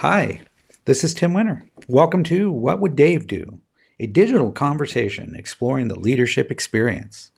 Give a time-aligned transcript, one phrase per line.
[0.00, 0.40] Hi,
[0.86, 1.62] this is Tim Winter.
[1.86, 3.60] Welcome to What Would Dave Do?
[3.98, 7.32] A digital conversation exploring the leadership experience.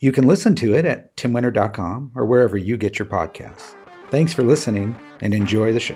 [0.00, 3.76] You can listen to it at timwinter.com or wherever you get your podcasts.
[4.10, 5.94] Thanks for listening and enjoy the show.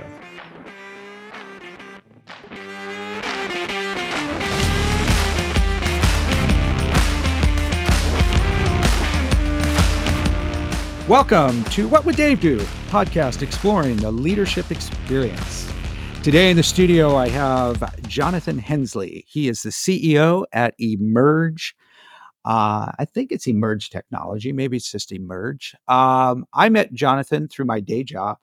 [11.08, 12.64] Welcome to What Would Dave Do?
[12.92, 15.71] podcast exploring the leadership experience.
[16.22, 19.24] Today in the studio, I have Jonathan Hensley.
[19.26, 21.74] He is the CEO at Emerge.
[22.44, 24.52] Uh, I think it's Emerge Technology.
[24.52, 25.74] Maybe it's just Emerge.
[25.88, 28.38] Um, I met Jonathan through my day job.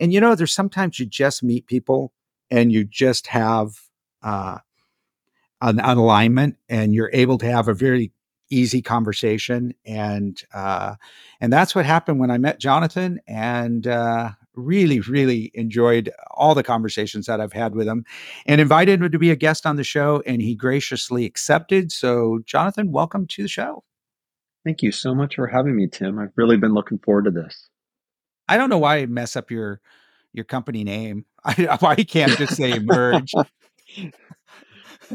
[0.00, 2.14] And you know, there's sometimes you just meet people
[2.50, 3.78] and you just have
[4.22, 4.60] uh,
[5.60, 8.10] an, an alignment and you're able to have a very
[8.48, 10.94] easy conversation and uh,
[11.42, 16.62] and that's what happened when I met Jonathan and uh, really really enjoyed all the
[16.62, 18.04] conversations that I've had with him
[18.46, 21.92] and invited him to be a guest on the show and he graciously accepted.
[21.92, 23.84] So Jonathan welcome to the show.
[24.64, 26.18] Thank you so much for having me Tim.
[26.18, 27.68] I've really been looking forward to this.
[28.48, 29.80] I don't know why I mess up your
[30.32, 31.24] your company name.
[31.44, 33.32] I, why can't just say merge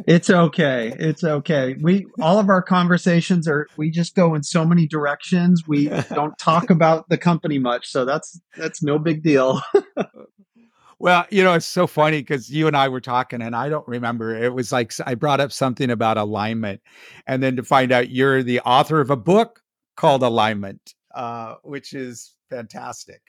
[0.07, 0.93] it's okay.
[0.97, 1.75] It's okay.
[1.79, 5.63] We all of our conversations are we just go in so many directions.
[5.67, 9.61] We don't talk about the company much, so that's that's no big deal.
[10.99, 13.87] well, you know, it's so funny because you and I were talking, and I don't
[13.87, 14.35] remember.
[14.35, 16.81] It was like I brought up something about alignment,
[17.27, 19.61] and then to find out you're the author of a book
[19.95, 23.21] called Alignment, uh, which is fantastic.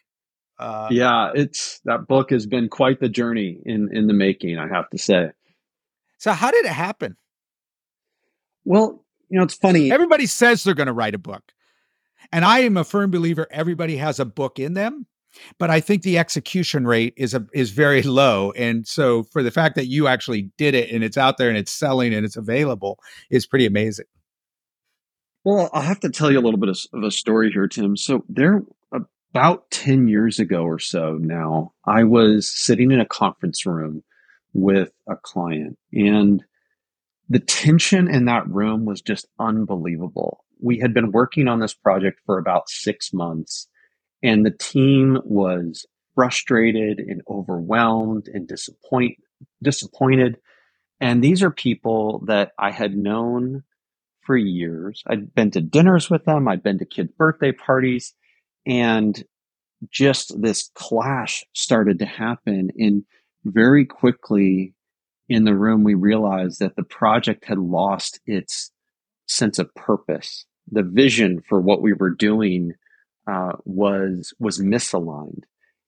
[0.59, 4.59] Uh, yeah, it's that book has been quite the journey in in the making.
[4.59, 5.31] I have to say.
[6.19, 7.17] So how did it happen?
[8.65, 9.93] Well, you know, it's funny.
[9.93, 11.53] Everybody says they're going to write a book.
[12.33, 15.07] And I am a firm believer everybody has a book in them,
[15.59, 18.53] but I think the execution rate is a, is very low.
[18.53, 21.59] And so for the fact that you actually did it and it's out there and
[21.59, 22.98] it's selling and it's available
[23.31, 24.07] is pretty amazing.
[25.45, 27.98] Well, I'll have to tell you a little bit of, of a story here, Tim.
[27.98, 28.63] So there
[29.35, 34.05] about 10 years ago or so now, I was sitting in a conference room
[34.55, 35.77] with a client.
[35.92, 36.42] And
[37.29, 40.45] the tension in that room was just unbelievable.
[40.63, 43.69] We had been working on this project for about six months,
[44.23, 49.17] and the team was frustrated and overwhelmed and disappoint,
[49.63, 50.39] disappointed.
[51.01, 53.64] And these are people that I had known
[54.20, 55.03] for years.
[55.07, 58.14] I'd been to dinners with them, I'd been to kid birthday parties,
[58.64, 59.23] and
[59.91, 62.70] just this clash started to happen.
[62.79, 63.05] And
[63.45, 64.75] very quickly
[65.29, 68.71] in the room, we realized that the project had lost its
[69.27, 70.47] sense of purpose.
[70.71, 72.73] The vision for what we were doing
[73.27, 75.45] uh, was was misaligned,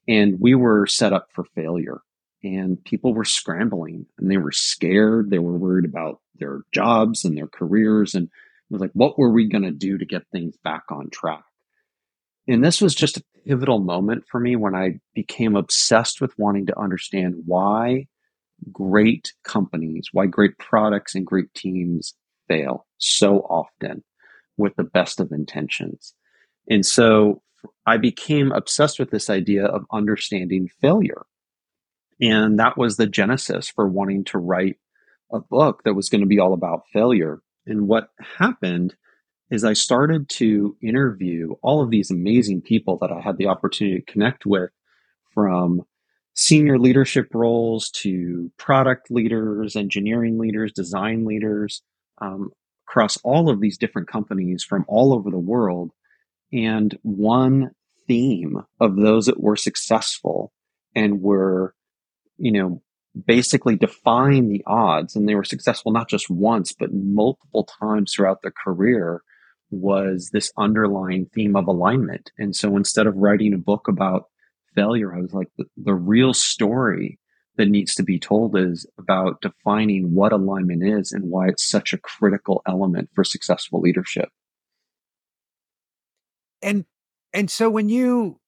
[0.09, 2.01] and we were set up for failure.
[2.43, 5.31] And people were scrambling, and they were scared.
[5.31, 9.31] They were worried about their jobs and their careers, and it was like, what were
[9.31, 11.45] we going to do to get things back on track?
[12.47, 16.67] And this was just a pivotal moment for me when I became obsessed with wanting
[16.67, 18.07] to understand why
[18.73, 22.15] great companies, why great products and great teams
[22.49, 24.03] fail so often
[24.57, 26.15] with the best of intentions.
[26.69, 27.43] And so
[27.85, 31.27] I became obsessed with this idea of understanding failure.
[32.21, 34.77] And that was the genesis for wanting to write
[35.33, 37.41] a book that was going to be all about failure.
[37.67, 38.09] And what
[38.39, 38.95] happened
[39.51, 44.01] is I started to interview all of these amazing people that I had the opportunity
[44.01, 44.71] to connect with
[45.33, 45.83] from
[46.35, 51.83] senior leadership roles to product leaders, engineering leaders, design leaders
[52.19, 52.51] um,
[52.89, 55.93] across all of these different companies from all over the world.
[56.53, 57.71] And one
[58.07, 60.53] theme of those that were successful
[60.95, 61.75] and were,
[62.37, 62.83] you know,
[63.27, 68.43] basically defying the odds and they were successful not just once, but multiple times throughout
[68.43, 69.23] their career
[69.71, 72.31] was this underlying theme of alignment.
[72.39, 74.27] And so instead of writing a book about
[74.75, 77.19] failure, I was like, the, the real story
[77.57, 81.93] that needs to be told is about defining what alignment is and why it's such
[81.93, 84.29] a critical element for successful leadership.
[86.63, 86.85] And
[87.33, 88.41] and so when you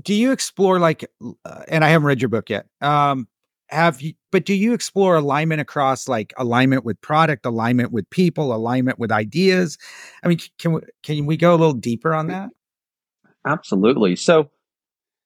[0.00, 1.04] do you explore like
[1.44, 2.66] uh, and I haven't read your book yet.
[2.80, 3.28] Um
[3.72, 8.54] have you but do you explore alignment across like alignment with product alignment with people
[8.54, 9.78] alignment with ideas?
[10.22, 12.30] I mean can we can we go a little deeper on mm.
[12.30, 12.50] that?
[13.46, 14.14] Absolutely.
[14.16, 14.50] So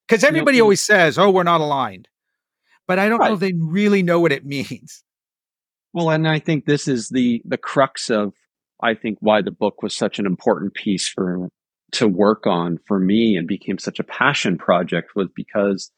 [0.06, 2.08] because everybody you know, always says oh we're not aligned.
[2.86, 3.28] But i don't right.
[3.28, 5.02] know if they really know what it means.
[5.92, 8.32] Well and i think this is the the crux of
[8.80, 11.48] i think why the book was such an important piece for
[11.92, 15.90] to work on for me and became such a passion project was because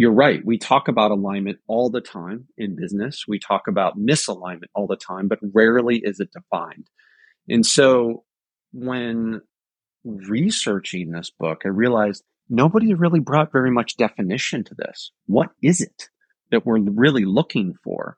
[0.00, 0.40] you're right.
[0.42, 3.24] We talk about alignment all the time in business.
[3.28, 6.86] We talk about misalignment all the time, but rarely is it defined.
[7.50, 8.24] And so
[8.72, 9.42] when
[10.02, 15.12] researching this book, I realized nobody really brought very much definition to this.
[15.26, 16.08] What is it
[16.50, 18.16] that we're really looking for?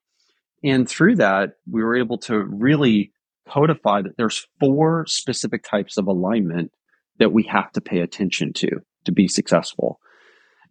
[0.62, 3.10] And through that, we were able to really
[3.48, 6.70] codify that there's four specific types of alignment
[7.18, 8.68] that we have to pay attention to
[9.06, 9.98] to be successful.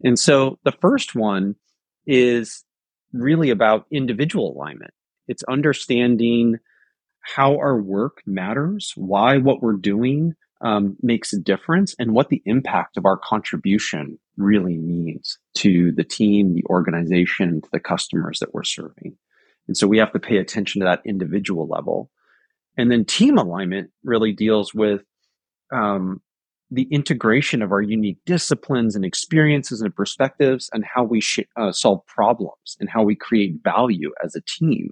[0.03, 1.55] And so the first one
[2.05, 2.63] is
[3.13, 4.93] really about individual alignment.
[5.27, 6.57] It's understanding
[7.21, 12.41] how our work matters, why what we're doing um, makes a difference, and what the
[12.45, 18.53] impact of our contribution really means to the team, the organization, to the customers that
[18.53, 19.17] we're serving.
[19.67, 22.09] And so we have to pay attention to that individual level.
[22.77, 25.03] And then team alignment really deals with
[25.71, 26.21] um,
[26.71, 31.71] the integration of our unique disciplines and experiences and perspectives and how we sh- uh,
[31.71, 34.89] solve problems and how we create value as a team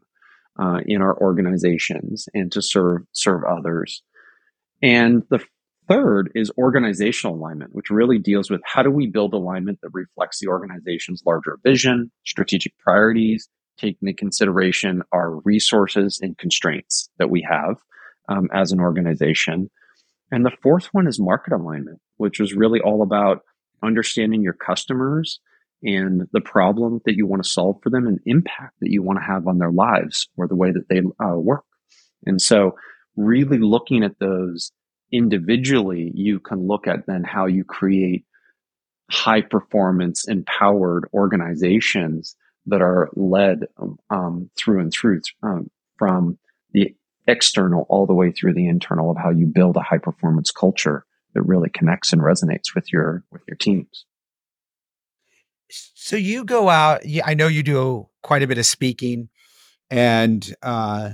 [0.59, 4.03] uh, in our organizations and to serve serve others.
[4.81, 5.39] And the
[5.87, 10.39] third is organizational alignment, which really deals with how do we build alignment that reflects
[10.39, 13.47] the organization's larger vision, strategic priorities,
[13.77, 17.77] taking into consideration our resources and constraints that we have
[18.27, 19.69] um, as an organization
[20.31, 23.41] and the fourth one is market alignment, which is really all about
[23.83, 25.39] understanding your customers
[25.81, 29.17] and the problem that you want to solve for them and impact that you want
[29.19, 31.63] to have on their lives or the way that they uh, work.
[32.25, 32.75] And so,
[33.15, 34.71] really looking at those
[35.11, 38.25] individually, you can look at then how you create
[39.09, 42.35] high performance, empowered organizations
[42.67, 43.65] that are led
[44.09, 46.37] um, through and through um, from
[46.73, 46.93] the
[47.29, 51.05] external all the way through the internal of how you build a high performance culture
[51.33, 54.05] that really connects and resonates with your with your teams.
[55.69, 59.29] So you go out i know you do quite a bit of speaking
[59.91, 61.11] and uh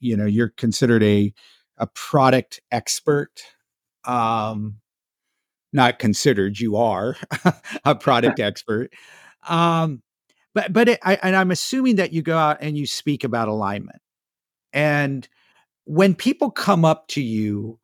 [0.00, 1.32] you know you're considered a
[1.78, 3.42] a product expert.
[4.04, 4.76] Um
[5.72, 7.16] not considered you are
[7.84, 8.92] a product expert.
[9.48, 10.02] Um
[10.54, 13.48] but but it, I, and i'm assuming that you go out and you speak about
[13.48, 14.00] alignment.
[14.72, 15.28] And
[15.84, 17.78] when people come up to you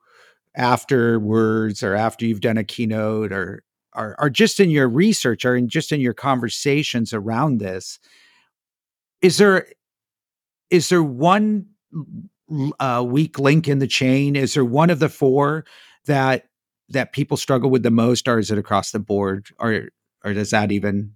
[0.56, 3.62] afterwards or after you've done a keynote or
[3.93, 7.99] or, just in your research or in just in your conversations around this
[9.20, 9.67] is there
[10.70, 11.67] is there one
[12.79, 15.64] uh, weak link in the chain is there one of the four
[16.06, 16.47] that
[16.88, 19.88] that people struggle with the most or is it across the board or
[20.25, 21.12] or does that even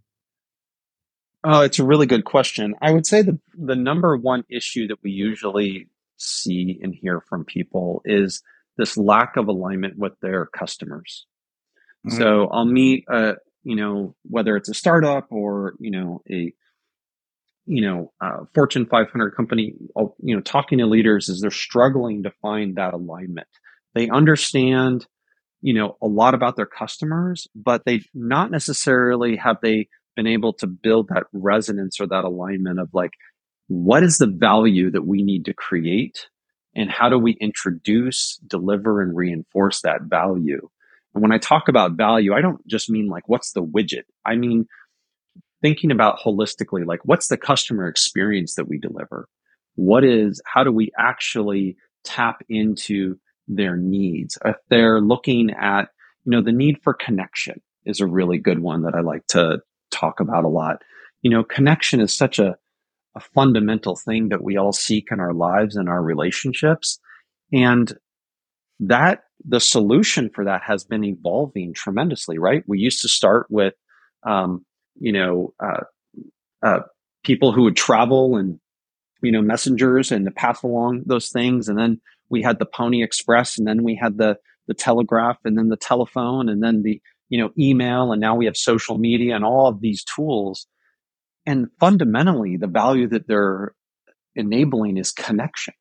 [1.47, 2.75] Oh, it's a really good question.
[2.81, 7.45] I would say the the number one issue that we usually see and hear from
[7.45, 8.43] people is
[8.77, 11.27] this lack of alignment with their customers.
[12.07, 12.19] Mm-hmm.
[12.19, 16.53] So I'll meet, uh, you know, whether it's a startup or, you know, a,
[17.67, 19.75] you know, uh, Fortune 500 company,
[20.23, 23.49] you know, talking to leaders is they're struggling to find that alignment.
[23.95, 25.07] They understand,
[25.63, 30.53] you know, a lot about their customers, but they not necessarily have they been able
[30.55, 33.13] to build that resonance or that alignment of like,
[33.69, 36.29] what is the value that we need to create
[36.75, 40.69] and how do we introduce, deliver, and reinforce that value?
[41.15, 44.05] And when I talk about value, I don't just mean like, what's the widget?
[44.27, 44.67] I mean,
[45.63, 49.29] thinking about holistically, like, what's the customer experience that we deliver?
[49.77, 54.37] What is, how do we actually tap into their needs?
[54.45, 55.89] If they're looking at,
[56.25, 59.61] you know, the need for connection is a really good one that I like to
[59.91, 60.83] talk about a lot.
[61.23, 62.57] You know, connection is such a,
[63.17, 66.99] a fundamental thing that we all seek in our lives and our relationships.
[67.53, 67.93] And
[68.81, 72.65] that the solution for that has been evolving tremendously, right?
[72.67, 73.75] We used to start with,
[74.25, 74.65] um,
[74.99, 75.85] you know, uh,
[76.63, 76.81] uh,
[77.25, 78.59] people who would travel and,
[79.23, 81.69] you know, messengers and to pass along those things.
[81.69, 85.57] And then we had the Pony Express and then we had the, the telegraph and
[85.57, 88.13] then the telephone and then the, you know, email.
[88.13, 90.67] And now we have social media and all of these tools
[91.47, 93.75] and fundamentally, the value that they're
[94.35, 95.75] enabling is connection,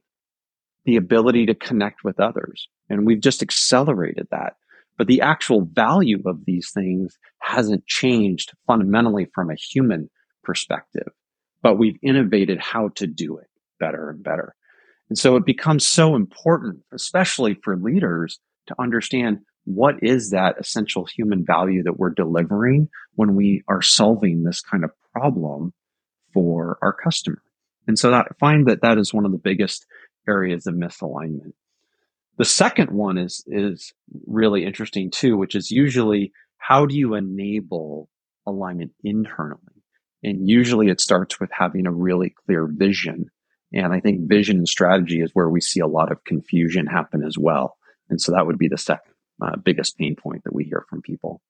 [0.85, 2.67] the ability to connect with others.
[2.89, 4.55] And we've just accelerated that.
[4.97, 10.09] But the actual value of these things hasn't changed fundamentally from a human
[10.43, 11.07] perspective,
[11.61, 13.47] but we've innovated how to do it
[13.79, 14.55] better and better.
[15.09, 21.05] And so it becomes so important, especially for leaders to understand what is that essential
[21.05, 25.73] human value that we're delivering when we are solving this kind of problem
[26.33, 27.41] for our customer.
[27.87, 29.85] And so I find that that is one of the biggest
[30.27, 31.53] areas of misalignment.
[32.37, 33.93] The second one is, is
[34.25, 38.09] really interesting too, which is usually how do you enable
[38.47, 39.59] alignment internally.
[40.23, 43.25] And usually it starts with having a really clear vision.
[43.73, 47.23] And I think vision and strategy is where we see a lot of confusion happen
[47.25, 47.77] as well.
[48.09, 51.01] And so that would be the second uh, biggest pain point that we hear from
[51.01, 51.41] people.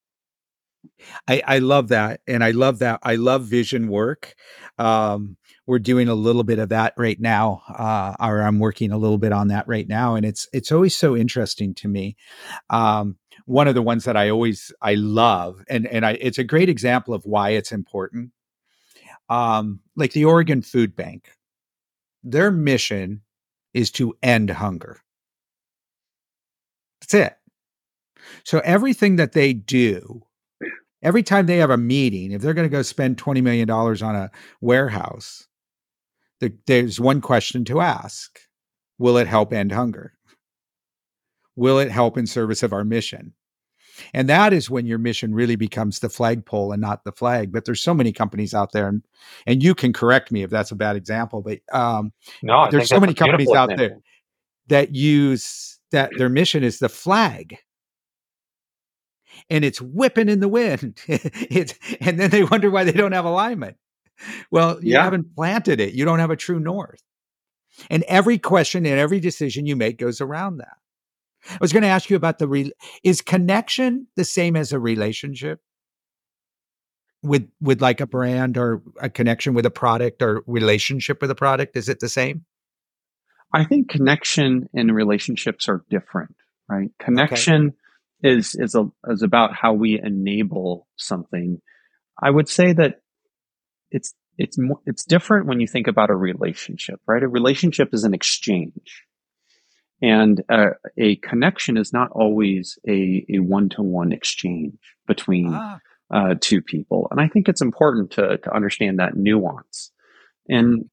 [1.27, 2.21] I, I love that.
[2.27, 2.99] And I love that.
[3.03, 4.35] I love vision work.
[4.77, 7.61] Um, we're doing a little bit of that right now.
[7.69, 10.15] Uh, or I'm working a little bit on that right now.
[10.15, 12.17] And it's, it's always so interesting to me.
[12.69, 16.43] Um, one of the ones that I always, I love, and, and I, it's a
[16.43, 18.31] great example of why it's important.
[19.29, 21.29] Um, like the Oregon Food Bank,
[22.23, 23.21] their mission
[23.73, 24.99] is to end hunger.
[27.01, 27.37] That's it.
[28.43, 30.23] So everything that they do
[31.03, 34.15] every time they have a meeting, if they're going to go spend $20 million on
[34.15, 35.47] a warehouse,
[36.65, 38.39] there's one question to ask
[38.99, 40.13] Will it help end hunger?
[41.55, 43.33] Will it help in service of our mission?
[44.13, 47.51] And that is when your mission really becomes the flagpole and not the flag.
[47.51, 49.03] But there's so many companies out there, and,
[49.45, 51.41] and you can correct me if that's a bad example.
[51.41, 52.11] But um,
[52.41, 53.97] no, there's so many companies out there
[54.67, 57.57] that use that their mission is the flag
[59.53, 60.99] and it's whipping in the wind.
[61.07, 63.77] it's and then they wonder why they don't have alignment.
[64.49, 65.03] Well, you yeah.
[65.03, 65.93] haven't planted it.
[65.93, 67.01] You don't have a true north.
[67.89, 70.77] And every question and every decision you make goes around that.
[71.49, 74.79] I was going to ask you about the re- is connection the same as a
[74.79, 75.59] relationship
[77.21, 81.35] with with like a brand or a connection with a product or relationship with a
[81.35, 82.43] product is it the same?
[83.53, 86.35] I think connection and relationships are different,
[86.67, 86.89] right?
[86.99, 87.77] Connection okay
[88.23, 91.61] is is a, is about how we enable something.
[92.21, 93.01] I would say that
[93.91, 97.21] it's it's more, it's different when you think about a relationship, right?
[97.21, 99.03] A relationship is an exchange,
[100.01, 105.79] and uh, a connection is not always a a one to one exchange between ah.
[106.11, 107.07] uh, two people.
[107.11, 109.91] And I think it's important to to understand that nuance.
[110.47, 110.89] And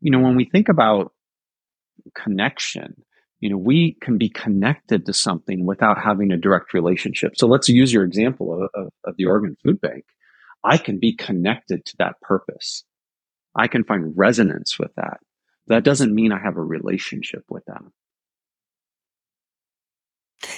[0.00, 1.12] you know, when we think about
[2.14, 3.04] connection,
[3.44, 7.32] you know, we can be connected to something without having a direct relationship.
[7.36, 10.04] So let's use your example of, of, of the Oregon Food Bank.
[10.64, 12.84] I can be connected to that purpose.
[13.54, 15.18] I can find resonance with that.
[15.66, 17.92] That doesn't mean I have a relationship with them.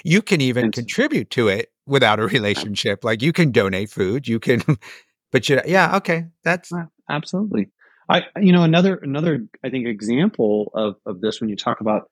[0.04, 3.02] You can even and, contribute to it without a relationship.
[3.02, 4.62] Like you can donate food, you can,
[5.32, 6.70] but you, yeah, okay, that's
[7.10, 7.66] absolutely.
[8.08, 12.08] I, you know, another another I think example of of this when you talk about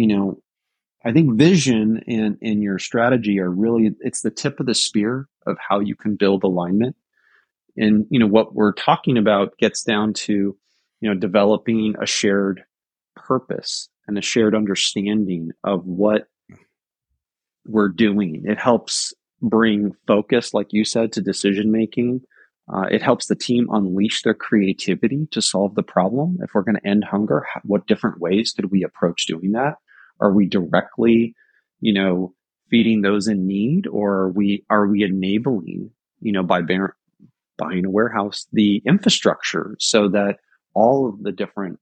[0.00, 0.42] you know,
[1.04, 5.28] I think vision and, and your strategy are really, it's the tip of the spear
[5.46, 6.96] of how you can build alignment.
[7.76, 10.56] And, you know, what we're talking about gets down to,
[11.00, 12.64] you know, developing a shared
[13.14, 16.28] purpose and a shared understanding of what
[17.66, 18.44] we're doing.
[18.46, 22.22] It helps bring focus, like you said, to decision making.
[22.72, 26.38] Uh, it helps the team unleash their creativity to solve the problem.
[26.42, 29.74] If we're going to end hunger, what different ways could we approach doing that?
[30.20, 31.34] Are we directly,
[31.80, 32.34] you know,
[32.70, 36.96] feeding those in need, or are we are we enabling, you know, by bear,
[37.58, 40.36] buying a warehouse, the infrastructure so that
[40.74, 41.78] all of the different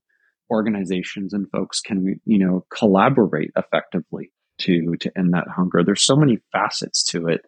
[0.51, 5.83] organizations and folks can, you know, collaborate effectively to to end that hunger.
[5.83, 7.41] There's so many facets to it,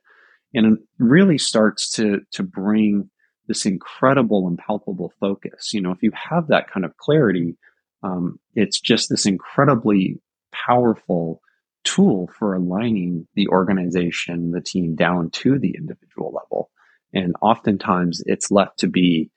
[0.53, 3.09] and it really starts to to bring
[3.47, 5.73] this incredible and palpable focus.
[5.73, 7.57] You know, if you have that kind of clarity,
[8.03, 10.21] um, it's just this incredibly
[10.65, 11.41] powerful
[11.83, 16.69] tool for aligning the organization, the team down to the individual level.
[17.13, 19.31] And oftentimes it's left to be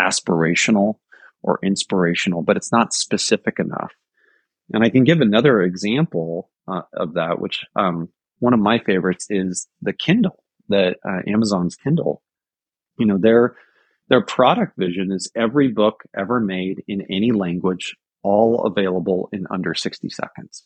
[0.00, 0.98] aspirational
[1.42, 3.92] or inspirational, but it's not specific enough.
[4.72, 9.26] And I can give another example uh, of that, which um, one of my favorites
[9.28, 12.22] is the Kindle, that uh, Amazon's Kindle.
[12.98, 13.56] You know, their
[14.08, 19.74] their product vision is every book ever made in any language all available in under
[19.74, 20.64] 60 seconds.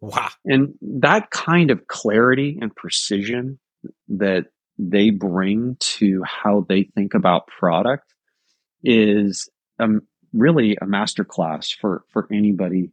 [0.00, 0.28] Wow.
[0.46, 3.58] And that kind of clarity and precision
[4.08, 4.46] that
[4.78, 8.14] they bring to how they think about product
[8.82, 10.02] is um,
[10.32, 12.92] really a masterclass for, for anybody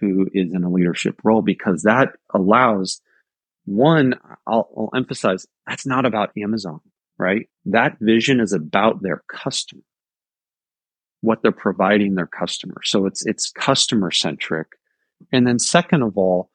[0.00, 3.00] who is in a leadership role because that allows
[3.64, 4.14] one,
[4.46, 6.80] I'll, I'll emphasize that's not about Amazon,
[7.18, 7.48] right?
[7.66, 9.82] That vision is about their customer
[11.20, 12.84] what they're providing their customers.
[12.90, 14.68] So it's, it's customer centric.
[15.32, 16.50] And then second of all,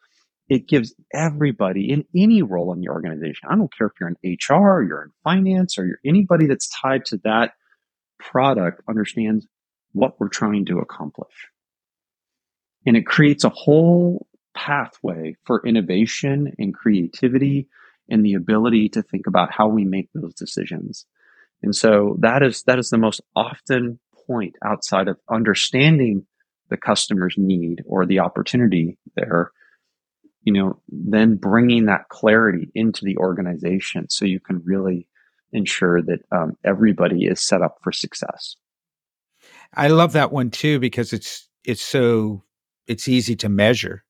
[0.50, 3.50] it gives everybody in any role in the organization.
[3.50, 6.70] I don't care if you're in HR, or you're in finance, or you're anybody that's
[6.70, 7.54] tied to that
[8.20, 9.48] product understands
[9.94, 11.34] what we're trying to accomplish.
[12.86, 17.68] And it creates a whole pathway for innovation and creativity
[18.10, 21.06] and the ability to think about how we make those decisions.
[21.62, 26.26] And so that is that is the most often point outside of understanding
[26.70, 29.52] the customer's need or the opportunity there
[30.44, 35.08] you know then bringing that clarity into the organization so you can really
[35.54, 38.56] ensure that um, everybody is set up for success.
[39.74, 42.44] I love that one too because it's it's so
[42.88, 44.04] it's easy to measure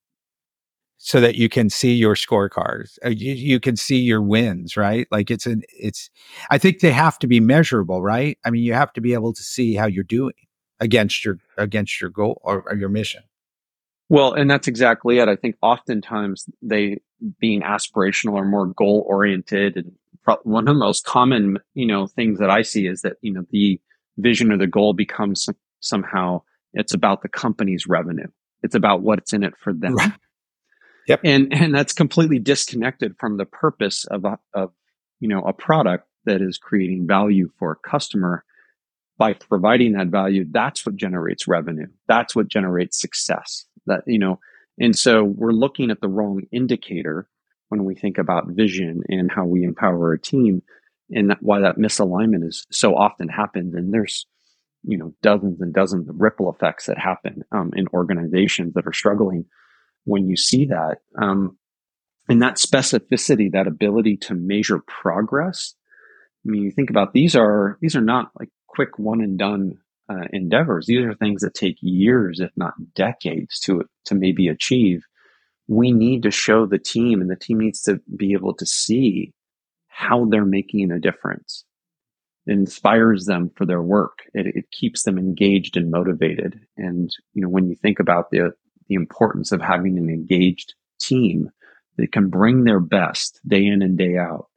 [1.05, 5.07] so that you can see your scorecards uh, you, you can see your wins right?
[5.11, 6.09] Like it's an it's
[6.49, 8.37] i think they have to be measurable right?
[8.45, 10.33] I mean you have to be able to see how you're doing
[10.79, 13.23] against your against your goal or, or your mission.
[14.09, 15.27] Well and that's exactly it.
[15.27, 17.01] I think oftentimes they
[17.39, 19.91] being aspirational or more goal oriented and
[20.43, 23.45] one of the most common you know things that i see is that you know
[23.51, 23.79] the
[24.17, 26.41] vision or the goal becomes somehow
[26.73, 28.27] it's about the company's revenue.
[28.63, 29.95] It's about what's in it for them.
[29.95, 30.11] Right.
[31.07, 31.21] Yep.
[31.23, 34.71] And and that's completely disconnected from the purpose of a, of
[35.19, 38.43] you know a product that is creating value for a customer.
[39.15, 41.87] By providing that value that's what generates revenue.
[42.07, 43.65] That's what generates success.
[43.85, 44.39] That you know
[44.79, 47.27] and so we're looking at the wrong indicator
[47.69, 50.63] when we think about vision and how we empower a team
[51.09, 54.25] and why that misalignment is so often happens and there's
[54.83, 58.93] you know dozens and dozens of ripple effects that happen um, in organizations that are
[58.93, 59.45] struggling
[60.05, 60.97] when you see that.
[61.21, 61.57] Um,
[62.29, 65.75] and that specificity, that ability to measure progress.
[66.45, 69.77] I mean, you think about these are these are not like quick one and done
[70.09, 70.85] uh, endeavors.
[70.87, 75.03] These are things that take years, if not decades, to to maybe achieve.
[75.67, 79.33] We need to show the team, and the team needs to be able to see
[79.87, 81.65] how they're making a difference.
[82.45, 84.19] It inspires them for their work.
[84.33, 86.59] It, it keeps them engaged and motivated.
[86.77, 88.53] And you know, when you think about the
[88.87, 91.51] the importance of having an engaged team
[91.97, 94.47] that can bring their best day in and day out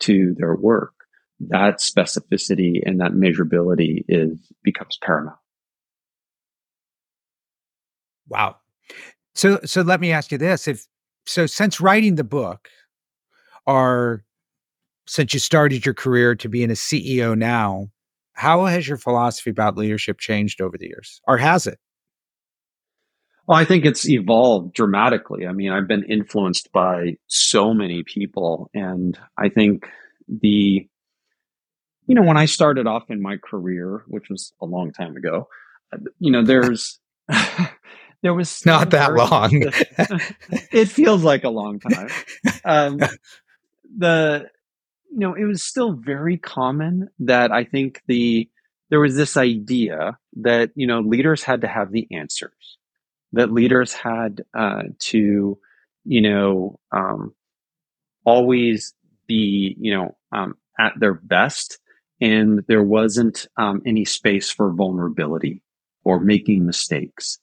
[0.00, 0.92] to their work,
[1.40, 5.38] that specificity and that measurability is becomes paramount.
[8.28, 8.56] Wow.
[9.34, 10.68] So so let me ask you this.
[10.68, 10.86] If
[11.26, 12.68] so since writing the book
[13.66, 14.24] or
[15.06, 17.88] since you started your career to being a CEO now,
[18.34, 21.20] how has your philosophy about leadership changed over the years?
[21.26, 21.78] Or has it?
[23.46, 25.46] Well, I think it's evolved dramatically.
[25.46, 28.70] I mean, I've been influenced by so many people.
[28.72, 29.86] And I think
[30.28, 30.86] the,
[32.06, 35.48] you know, when I started off in my career, which was a long time ago,
[36.20, 37.00] you know, there's,
[38.22, 39.50] there was not that long.
[40.70, 42.08] it feels like a long time.
[42.64, 43.00] Um,
[43.98, 44.48] the,
[45.10, 48.48] you know, it was still very common that I think the,
[48.88, 52.78] there was this idea that, you know, leaders had to have the answers
[53.32, 55.58] that leaders had uh, to,
[56.04, 57.34] you know, um,
[58.24, 58.94] always
[59.26, 61.78] be, you know, um, at their best,
[62.20, 65.62] and there wasn't um, any space for vulnerability
[66.04, 67.38] or making mistakes.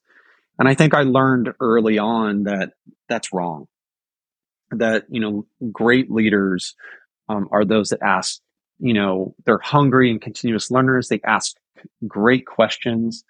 [0.58, 2.71] And I think I learned early on that
[3.08, 3.67] that's wrong.
[4.71, 6.75] That you know, great leaders
[7.28, 8.39] um, are those that ask.
[8.80, 11.08] You know, they're hungry and continuous learners.
[11.08, 11.56] They ask
[12.08, 13.23] great questions.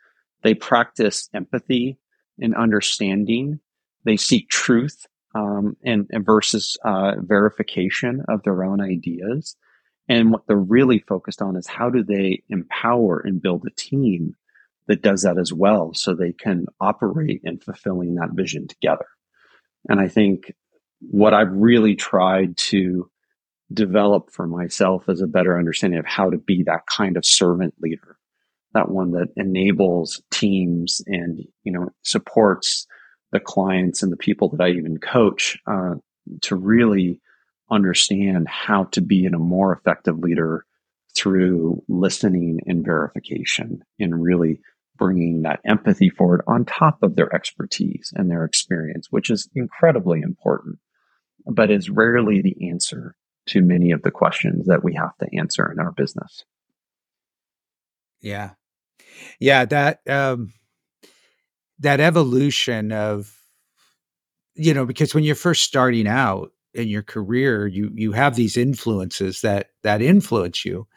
[0.43, 1.97] They practice empathy
[2.41, 3.59] and understanding.
[4.05, 9.55] They seek truth um, and, and, versus uh, verification of their own ideas.
[10.07, 14.35] And what they're really focused on is how do they empower and build a team
[14.87, 19.05] that does that as well so they can operate in fulfilling that vision together.
[19.87, 20.51] And I think
[20.99, 23.09] what I've really tried to
[23.71, 27.75] develop for myself is a better understanding of how to be that kind of servant
[27.79, 28.17] leader
[28.73, 32.87] that one that enables teams and you know supports
[33.31, 35.95] the clients and the people that I even coach uh,
[36.41, 37.21] to really
[37.71, 40.65] understand how to be in a more effective leader
[41.15, 44.59] through listening and verification and really
[44.97, 50.21] bringing that empathy forward on top of their expertise and their experience, which is incredibly
[50.21, 50.77] important,
[51.45, 53.15] but is rarely the answer
[53.47, 56.43] to many of the questions that we have to answer in our business.
[58.21, 58.51] Yeah.
[59.39, 60.53] Yeah, that um
[61.79, 63.35] that evolution of
[64.55, 68.57] you know, because when you're first starting out in your career, you you have these
[68.57, 70.87] influences that that influence you.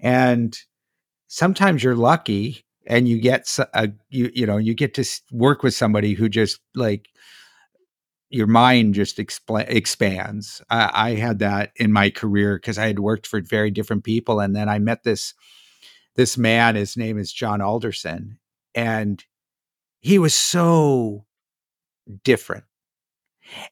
[0.00, 0.58] And
[1.28, 5.74] sometimes you're lucky and you get a you you know, you get to work with
[5.74, 7.08] somebody who just like
[8.30, 10.60] your mind just expl- expands.
[10.68, 14.40] I, I had that in my career because I had worked for very different people,
[14.40, 15.34] and then I met this
[16.16, 18.38] this man, his name is John Alderson,
[18.74, 19.24] and
[20.00, 21.26] he was so
[22.24, 22.64] different.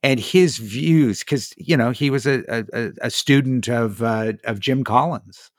[0.02, 4.60] and his views because you know he was a, a, a student of uh, of
[4.60, 5.50] Jim Collins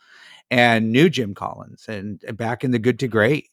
[0.51, 3.49] and knew Jim Collins and back in the Good to Great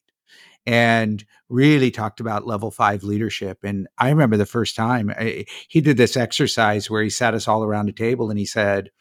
[0.65, 3.59] and really talked about level five leadership.
[3.63, 7.47] And I remember the first time I, he did this exercise where he sat us
[7.47, 8.91] all around a table and he said,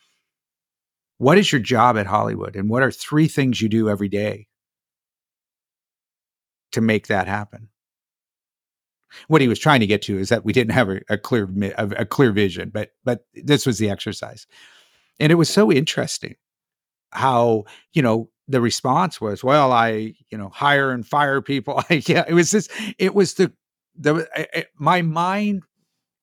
[1.23, 2.57] What is your job at Hollywood?
[2.57, 4.49] And what are three things you do every day
[6.73, 7.69] to make that happen?
[9.29, 11.49] What he was trying to get to is that we didn't have a, a clear
[11.79, 14.49] a, a clear vision, but but this was the exercise,
[15.21, 16.35] and it was so interesting
[17.13, 22.25] how you know the response was, "Well, I you know hire and fire people." yeah,
[22.27, 23.53] it was just it was the
[23.95, 25.63] the I, my mind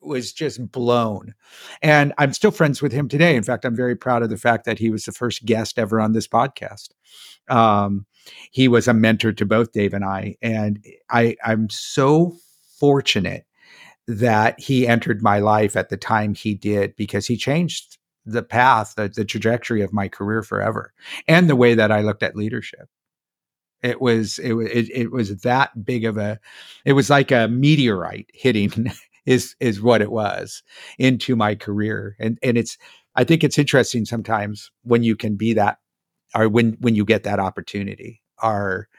[0.01, 1.33] was just blown.
[1.81, 3.35] And I'm still friends with him today.
[3.35, 5.99] In fact, I'm very proud of the fact that he was the first guest ever
[5.99, 6.89] on this podcast.
[7.47, 8.05] Um,
[8.51, 12.35] he was a mentor to both Dave and I, and I I'm so
[12.79, 13.45] fortunate
[14.07, 18.95] that he entered my life at the time he did because he changed the path,
[18.95, 20.93] the, the trajectory of my career forever,
[21.27, 22.89] and the way that I looked at leadership.
[23.81, 26.39] It was it, it it was that big of a,
[26.85, 28.91] it was like a meteorite hitting
[29.29, 30.63] is is what it was
[30.97, 32.77] into my career, and and it's
[33.15, 35.77] I think it's interesting sometimes when you can be that,
[36.35, 38.89] or when when you get that opportunity, or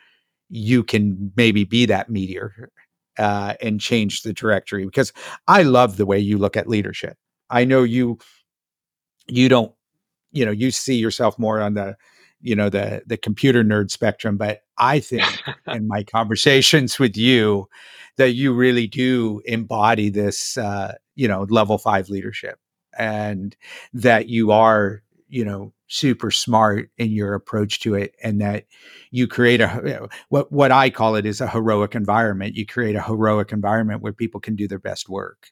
[0.48, 2.70] you can maybe be that meteor
[3.18, 5.12] uh, and change the trajectory because
[5.48, 7.16] I love the way you look at leadership.
[7.50, 8.18] I know you
[9.26, 9.72] you don't
[10.30, 11.96] you know you see yourself more on the
[12.40, 15.24] you know the the computer nerd spectrum but i think
[15.68, 17.68] in my conversations with you
[18.16, 22.59] that you really do embody this uh you know level 5 leadership
[22.98, 23.57] and
[23.92, 28.64] that you are you know super smart in your approach to it and that
[29.11, 32.55] you create a you know, what what I call it is a heroic environment.
[32.55, 35.50] You create a heroic environment where people can do their best work.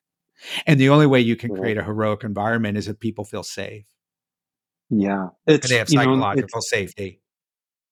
[0.67, 3.87] And the only way you can create a heroic environment is if people feel safe.
[4.91, 5.29] Yeah.
[5.47, 7.21] It's, and they have psychological know, safety.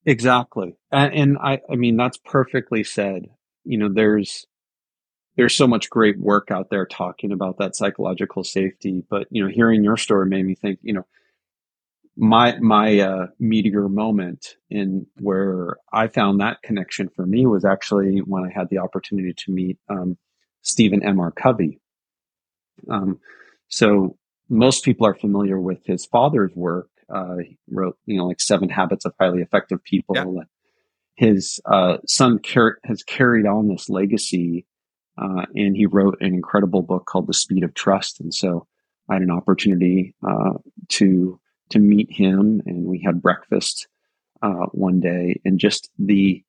[0.05, 0.77] Exactly.
[0.91, 3.27] And, and I, I mean, that's perfectly said.
[3.65, 4.47] You know, there's,
[5.37, 9.03] there's so much great work out there talking about that psychological safety.
[9.09, 11.07] But, you know, hearing your story made me think, you know,
[12.17, 18.21] my my uh, meteor moment in where I found that connection for me was actually
[18.21, 20.17] when I had the opportunity to meet um,
[20.63, 21.21] Stephen M.
[21.21, 21.31] R.
[21.31, 21.79] Covey,
[22.91, 23.21] um,
[23.69, 24.17] so
[24.49, 26.89] most people are familiar with his father's work.
[27.09, 30.17] Uh, he wrote, you know, like Seven Habits of Highly Effective People.
[30.17, 30.43] Yeah.
[31.15, 34.67] His uh, son car- has carried on this legacy,
[35.17, 38.21] uh, and he wrote an incredible book called The Speed of Trust.
[38.21, 38.67] And so
[39.09, 40.55] I had an opportunity uh,
[40.89, 43.89] to to meet him, and we had breakfast
[44.43, 46.45] uh, one day, and just the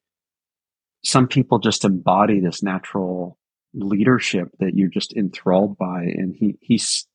[1.03, 3.37] some people just embody this natural
[3.73, 6.01] leadership that you're just enthralled by.
[6.01, 7.07] And he, he's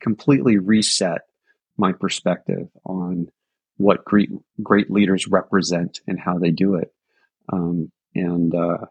[0.00, 1.22] completely reset
[1.76, 3.28] my perspective on
[3.76, 4.30] what great,
[4.62, 6.92] great leaders represent and how they do it.
[7.52, 8.86] Um, and, uh,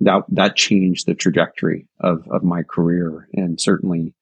[0.00, 4.14] that, that changed the trajectory of, of my career and certainly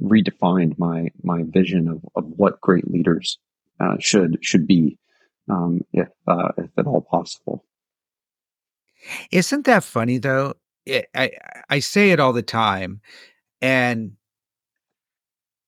[0.00, 3.38] redefined my, my vision of, of what great leaders,
[3.80, 4.98] uh, should, should be,
[5.48, 7.64] um, if, uh, if at all possible.
[9.30, 10.54] Isn't that funny though?
[10.86, 11.32] it, I
[11.68, 13.00] I say it all the time,
[13.60, 14.12] and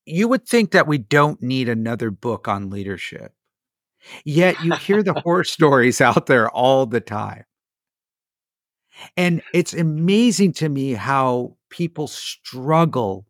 [0.07, 3.33] you would think that we don't need another book on leadership.
[4.25, 7.45] Yet you hear the horror stories out there all the time.
[9.17, 13.27] And it's amazing to me how people struggle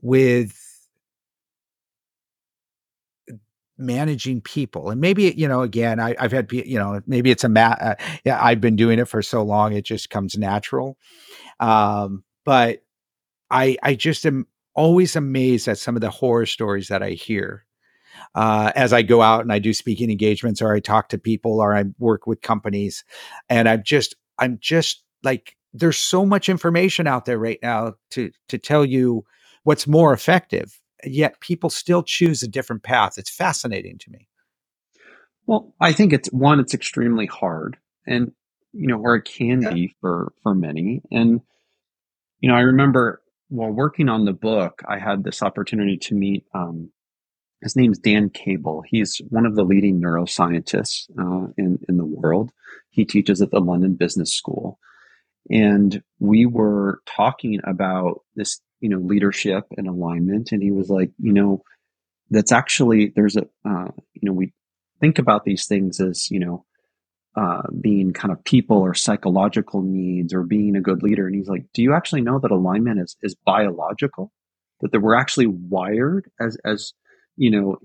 [0.00, 0.62] with
[3.78, 7.48] managing people and maybe you know again I, have had you know maybe it's a
[7.50, 10.96] mat uh, yeah i've been doing it for so long it just comes natural
[11.60, 12.82] um but
[13.50, 14.46] i i just am
[14.76, 17.64] always amazed at some of the horror stories that i hear
[18.34, 21.60] uh, as I go out and I do speaking engagements or I talk to people
[21.60, 23.04] or I work with companies,
[23.50, 28.30] and I'm just I'm just like there's so much information out there right now to
[28.48, 29.26] to tell you
[29.64, 33.18] what's more effective yet people still choose a different path.
[33.18, 34.28] It's fascinating to me.
[35.46, 38.32] Well, I think it's one, it's extremely hard and,
[38.72, 39.72] you know, or it can yeah.
[39.72, 41.02] be for, for many.
[41.10, 41.40] And,
[42.40, 46.44] you know, I remember while working on the book, I had this opportunity to meet,
[46.54, 46.90] um,
[47.62, 48.82] his name's Dan Cable.
[48.86, 52.50] He's one of the leading neuroscientists uh, in, in the world.
[52.90, 54.78] He teaches at the London Business School.
[55.50, 60.52] And we were talking about this you know, leadership and alignment.
[60.52, 61.62] And he was like, you know,
[62.30, 64.52] that's actually, there's a, uh, you know, we
[65.00, 66.64] think about these things as, you know,
[67.36, 71.26] uh, being kind of people or psychological needs or being a good leader.
[71.26, 74.32] And he's like, do you actually know that alignment is, is biological?
[74.80, 76.92] that, that we're actually wired as as
[77.36, 77.78] you know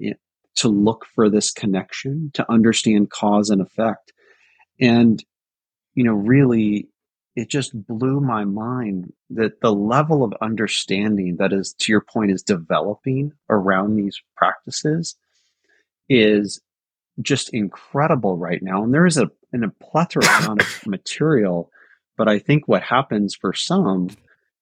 [0.54, 4.12] to look for this connection, to understand cause and effect.
[4.80, 5.24] And,
[5.96, 6.90] you know, really,
[7.38, 12.32] it just blew my mind that the level of understanding that is, to your point,
[12.32, 15.16] is developing around these practices
[16.10, 16.62] is
[17.22, 18.84] just incredible right now.
[18.84, 21.72] And there is a, an, a plethora amount of material.
[22.18, 24.10] But I think what happens for some,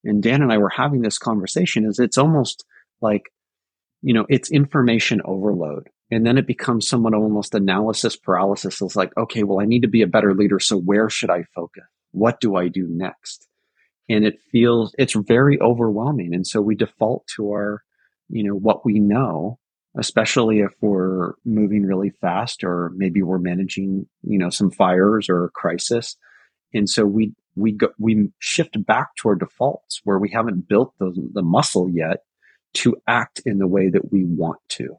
[0.04, 2.66] and Dan and I were having this conversation, is it's almost
[3.02, 3.32] like
[4.02, 5.90] you know, it's information overload.
[6.12, 8.82] And then it becomes somewhat almost analysis paralysis.
[8.82, 10.60] It's like, okay, well, I need to be a better leader.
[10.60, 11.84] So where should I focus?
[12.12, 13.48] What do I do next?
[14.10, 16.34] And it feels, it's very overwhelming.
[16.34, 17.84] And so we default to our,
[18.28, 19.60] you know, what we know,
[19.98, 25.46] especially if we're moving really fast or maybe we're managing, you know, some fires or
[25.46, 26.16] a crisis.
[26.74, 30.94] And so we, we go, we shift back to our defaults where we haven't built
[31.00, 32.24] the, the muscle yet
[32.76, 34.96] to act in the way that we want to.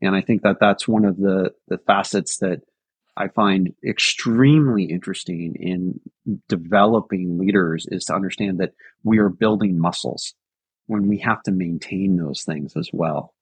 [0.00, 2.62] And I think that that's one of the, the facets that
[3.16, 6.00] I find extremely interesting in
[6.48, 8.72] developing leaders is to understand that
[9.04, 10.34] we are building muscles
[10.86, 13.34] when we have to maintain those things as well.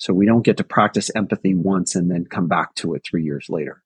[0.00, 3.22] So we don't get to practice empathy once and then come back to it three
[3.22, 3.82] years later.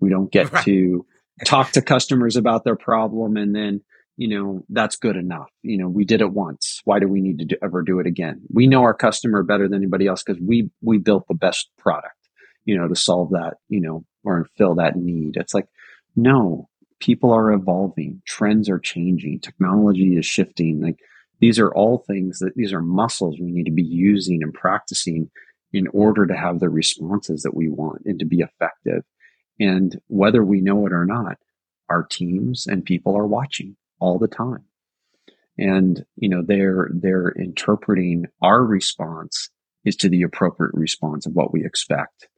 [0.00, 0.64] We don't get right.
[0.64, 1.06] to
[1.44, 3.82] talk to customers about their problem and then
[4.18, 5.48] you know, that's good enough.
[5.62, 6.80] You know, we did it once.
[6.84, 8.40] Why do we need to do, ever do it again?
[8.52, 12.16] We know our customer better than anybody else because we, we built the best product,
[12.64, 15.36] you know, to solve that, you know, or fill that need.
[15.36, 15.68] It's like,
[16.16, 18.20] no, people are evolving.
[18.26, 19.38] Trends are changing.
[19.38, 20.82] Technology is shifting.
[20.82, 20.98] Like
[21.40, 25.30] these are all things that these are muscles we need to be using and practicing
[25.72, 29.04] in order to have the responses that we want and to be effective.
[29.60, 31.36] And whether we know it or not,
[31.88, 34.64] our teams and people are watching all the time.
[35.58, 39.50] And, you know, they're, they're interpreting our response
[39.84, 42.28] is to the appropriate response of what we expect.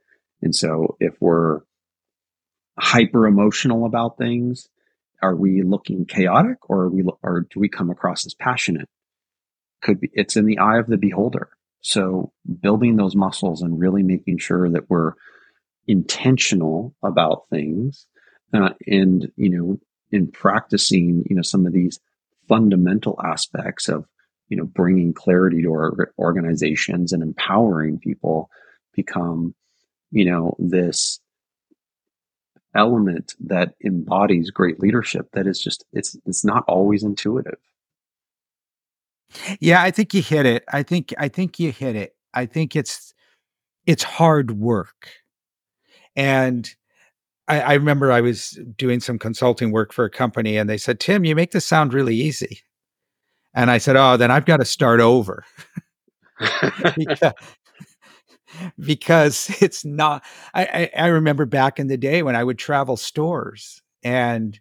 [0.41, 1.61] And so if we're
[2.79, 4.69] hyper emotional about things,
[5.23, 8.89] are we looking chaotic or are we, or do we come across as passionate?
[9.83, 11.51] Could be, it's in the eye of the beholder.
[11.81, 15.15] So building those muscles and really making sure that we're
[15.87, 18.07] intentional about things
[18.53, 19.79] uh, and, you know,
[20.11, 22.01] in practicing, you know, some of these
[22.49, 24.07] fundamental aspects of,
[24.49, 28.51] you know, bringing clarity to our organizations and empowering people
[28.95, 29.55] become,
[30.11, 31.21] you know, this
[32.75, 37.59] element that embodies great leadership that is just it's it's not always intuitive
[39.61, 42.75] yeah i think you hit it i think i think you hit it i think
[42.77, 43.15] it's
[43.87, 45.11] it's hard work
[46.17, 46.75] and
[47.49, 51.01] I, I remember I was doing some consulting work for a company and they said,
[51.01, 52.61] Tim, you make this sound really easy.
[53.55, 55.45] And I said, Oh, then I've got to start over.
[56.97, 57.33] because,
[58.79, 62.97] because it's not I, I, I remember back in the day when I would travel
[62.97, 64.59] stores and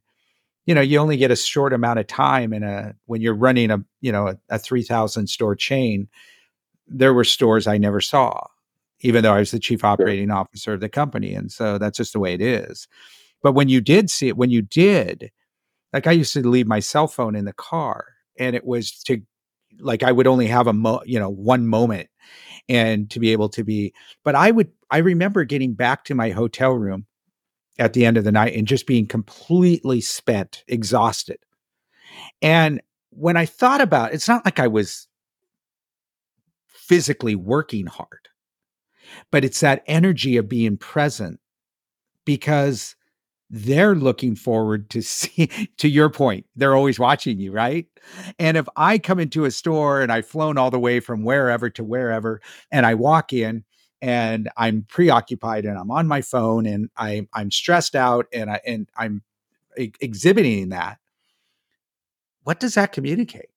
[0.65, 3.72] you know you only get a short amount of time in a when you're running
[3.72, 6.08] a you know a, a 3000 store chain
[6.88, 8.48] there were stores I never saw
[9.02, 11.34] even though I was the chief operating officer of the company.
[11.34, 12.88] And so that's just the way it is.
[13.41, 15.32] But when you did see it, when you did,
[15.93, 18.06] like I used to leave my cell phone in the car
[18.38, 19.22] and it was to
[19.80, 22.10] like I would only have a mo, you know, one moment
[22.67, 23.93] and to be able to be,
[24.24, 27.06] but I would, I remember getting back to my hotel room
[27.80, 31.39] at the end of the night and just being completely spent, exhausted.
[32.42, 35.08] And when I thought about it's not like I was
[36.68, 38.30] physically working hard
[39.32, 41.39] but it's that energy of being present
[42.26, 42.96] because
[43.50, 47.86] they're looking forward to see to your point they're always watching you right
[48.38, 51.70] and if i come into a store and i've flown all the way from wherever
[51.70, 53.63] to wherever and i walk in
[54.02, 58.62] and i'm preoccupied and i'm on my phone and I, i'm stressed out and i
[58.66, 59.24] and i'm
[59.78, 61.00] e- exhibiting that
[62.44, 63.50] what does that communicate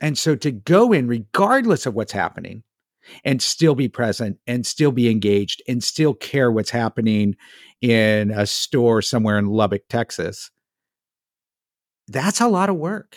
[0.00, 2.62] and so to go in regardless of what's happening
[3.24, 7.36] and still be present and still be engaged and still care what's happening
[7.80, 10.50] in a store somewhere in Lubbock, Texas.
[12.08, 13.16] That's a lot of work.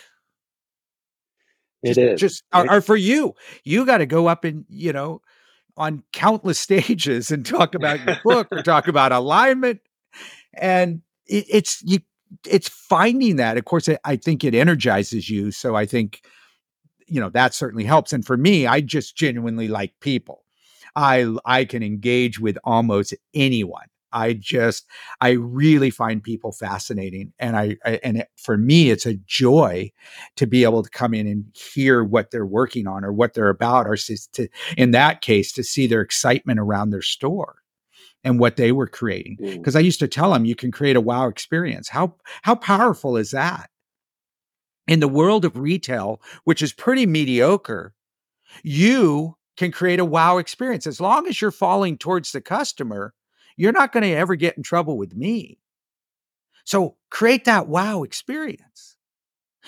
[1.82, 2.20] It just, is.
[2.20, 5.20] just or, or for you, you got to go up and you know
[5.76, 9.80] on countless stages and talk about your book or talk about alignment,
[10.54, 11.98] and it, it's you.
[12.48, 13.58] It's finding that.
[13.58, 15.50] Of course, I think it energizes you.
[15.50, 16.22] So I think
[17.12, 20.44] you know that certainly helps and for me i just genuinely like people
[20.96, 24.86] i i can engage with almost anyone I just,
[25.20, 27.32] I really find people fascinating.
[27.38, 29.90] And I, I and it, for me, it's a joy
[30.36, 33.48] to be able to come in and hear what they're working on or what they're
[33.48, 37.56] about, or to, in that case, to see their excitement around their store
[38.24, 39.36] and what they were creating.
[39.40, 39.78] Because mm.
[39.78, 41.88] I used to tell them you can create a wow experience.
[41.88, 43.70] How how powerful is that?
[44.88, 47.94] In the world of retail, which is pretty mediocre,
[48.62, 50.86] you can create a wow experience.
[50.86, 53.14] As long as you're falling towards the customer,
[53.56, 55.58] you're not going to ever get in trouble with me.
[56.64, 58.96] So create that wow experience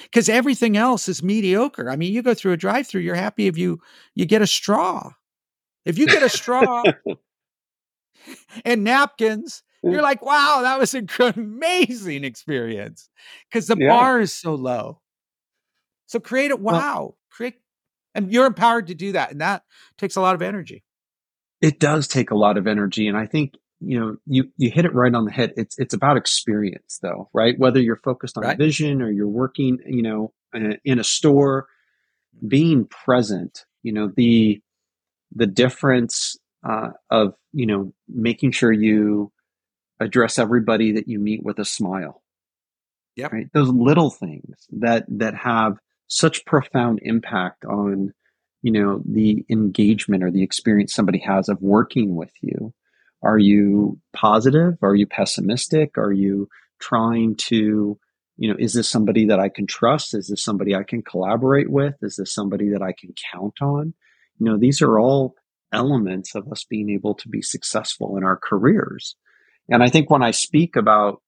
[0.02, 1.90] because everything else is mediocre.
[1.90, 3.80] I mean, you go through a drive through, you're happy if you
[4.14, 5.10] you get a straw.
[5.84, 6.82] If you get a straw
[8.64, 13.10] and napkins, you're like, wow, that was an amazing experience
[13.50, 13.88] because the yeah.
[13.88, 15.00] bar is so low.
[16.06, 17.16] So create a wow.
[17.30, 17.56] Create
[18.14, 19.32] and you're empowered to do that.
[19.32, 19.64] And that
[19.98, 20.84] takes a lot of energy.
[21.60, 23.08] It does take a lot of energy.
[23.08, 25.52] And I think, you know, you, you hit it right on the head.
[25.56, 27.58] It's, it's about experience though, right?
[27.58, 28.58] Whether you're focused on right.
[28.58, 31.66] vision or you're working, you know, in a, in a store,
[32.46, 34.60] being present, you know, the,
[35.34, 36.36] the difference
[36.68, 39.32] uh, of, you know, making sure you
[40.00, 42.22] address everybody that you meet with a smile.
[43.16, 43.48] yeah Right.
[43.52, 48.12] Those little things that, that have such profound impact on
[48.62, 52.72] you know the engagement or the experience somebody has of working with you
[53.24, 54.74] are you positive?
[54.82, 55.96] Are you pessimistic?
[55.98, 56.48] Are you
[56.80, 57.98] trying to
[58.36, 60.14] you know is this somebody that i can trust?
[60.14, 61.94] Is this somebody i can collaborate with?
[62.02, 63.94] Is this somebody that i can count on?
[64.38, 65.34] You know these are all
[65.72, 69.16] elements of us being able to be successful in our careers.
[69.68, 71.22] And i think when i speak about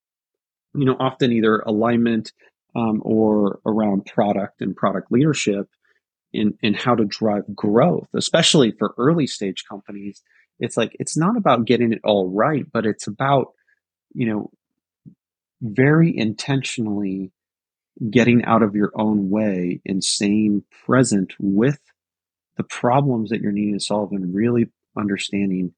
[0.75, 2.33] you know often either alignment
[2.75, 5.69] um, or around product and product leadership
[6.33, 10.23] in, in how to drive growth, especially for early stage companies.
[10.59, 13.53] It's like, it's not about getting it all right, but it's about,
[14.15, 14.51] you know,
[15.61, 17.33] very intentionally
[18.11, 21.81] getting out of your own way and staying present with
[22.57, 24.67] the problems that you're needing to solve and really
[24.97, 25.73] understanding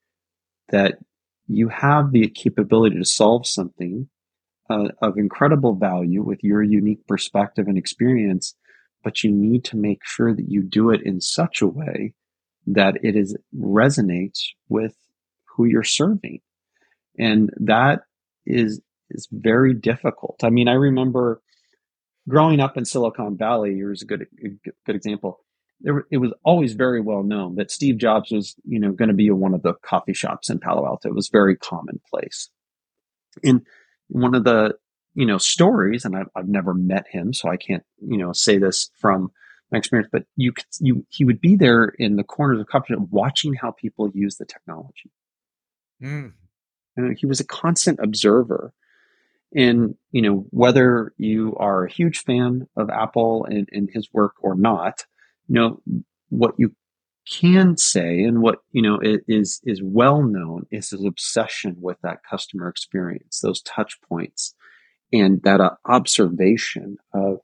[0.71, 0.99] that
[1.47, 4.09] you have the capability to solve something
[4.71, 8.55] uh, of incredible value with your unique perspective and experience,
[9.03, 12.13] but you need to make sure that you do it in such a way
[12.75, 14.95] that it is resonates with
[15.45, 16.41] who you're serving.
[17.19, 18.03] And that
[18.47, 20.41] is is very difficult.
[20.43, 21.41] I mean, I remember
[22.29, 24.49] growing up in Silicon Valley, here's a good a
[24.87, 25.41] good example.
[25.81, 29.15] There, it was always very well known that Steve Jobs was, you know, going to
[29.15, 31.09] be one of the coffee shops in Palo Alto.
[31.09, 32.51] It was very commonplace.
[33.45, 33.63] And
[34.09, 34.75] one of the
[35.15, 38.59] you know stories, and I've, I've never met him, so I can't you know say
[38.59, 39.31] this from
[39.71, 40.09] my experience.
[40.11, 43.73] But you could, you he would be there in the corners of company watching how
[43.73, 45.11] people use the technology.
[46.03, 46.33] Mm.
[46.97, 48.73] And he was a constant observer.
[49.55, 54.35] And you know whether you are a huge fan of Apple and, and his work
[54.43, 55.07] or not,
[55.49, 55.81] you know
[56.29, 56.75] what you
[57.31, 62.21] can say and what you know is is well known is his obsession with that
[62.29, 64.55] customer experience those touch points
[65.13, 67.39] and that uh, observation of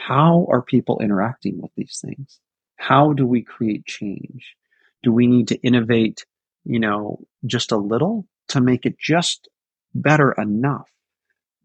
[0.00, 2.40] how are people interacting with these things?
[2.76, 4.56] How do we create change?
[5.02, 6.24] Do we need to innovate
[6.64, 9.48] you know just a little to make it just
[9.94, 10.88] better enough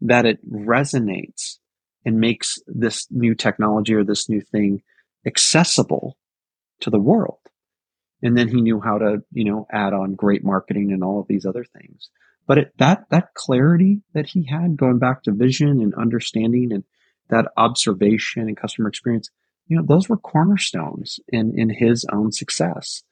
[0.02, 1.58] that it resonates
[2.04, 4.82] and makes this new technology or this new thing
[5.24, 6.18] accessible
[6.80, 7.40] to the world?
[8.22, 11.26] And then he knew how to you know add on great marketing and all of
[11.26, 12.10] these other things.
[12.46, 16.84] But it, that that clarity that he had going back to vision and understanding and
[17.30, 19.30] that observation and customer experience
[19.68, 23.02] you know those were cornerstones in in his own success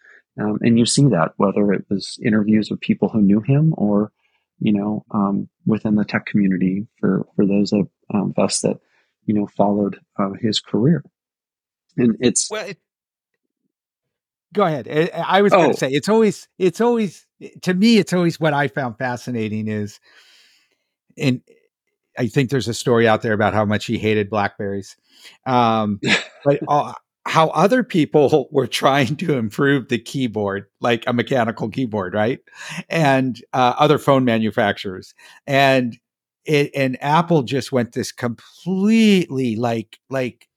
[0.41, 4.13] um, and you see that whether it was interviews with people who knew him or
[4.59, 8.79] you know um, within the tech community for for those of um, us that
[9.27, 11.05] you know followed uh, his career
[11.97, 12.79] and it's well, it,
[14.53, 14.89] go ahead.
[15.15, 15.79] I was going to oh.
[15.79, 17.27] say it's always it's always
[17.63, 20.01] to me it's always what I found fascinating is,
[21.17, 21.43] and
[22.19, 24.97] I think there's a story out there about how much he hated blackberries,
[25.47, 26.01] um,
[26.45, 26.93] but uh,
[27.27, 32.41] how other people were trying to improve the keyboard, like a mechanical keyboard, right,
[32.89, 35.15] and uh, other phone manufacturers,
[35.47, 35.99] and
[36.45, 40.49] it and Apple just went this completely like like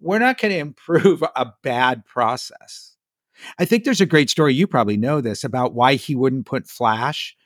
[0.00, 2.96] we're not going to improve a bad process.
[3.58, 4.54] I think there's a great story.
[4.54, 7.36] You probably know this about why he wouldn't put Flash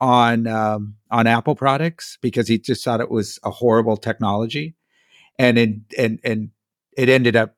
[0.00, 4.74] on um, on Apple products because he just thought it was a horrible technology,
[5.38, 6.50] and it, and and
[6.96, 7.56] it ended up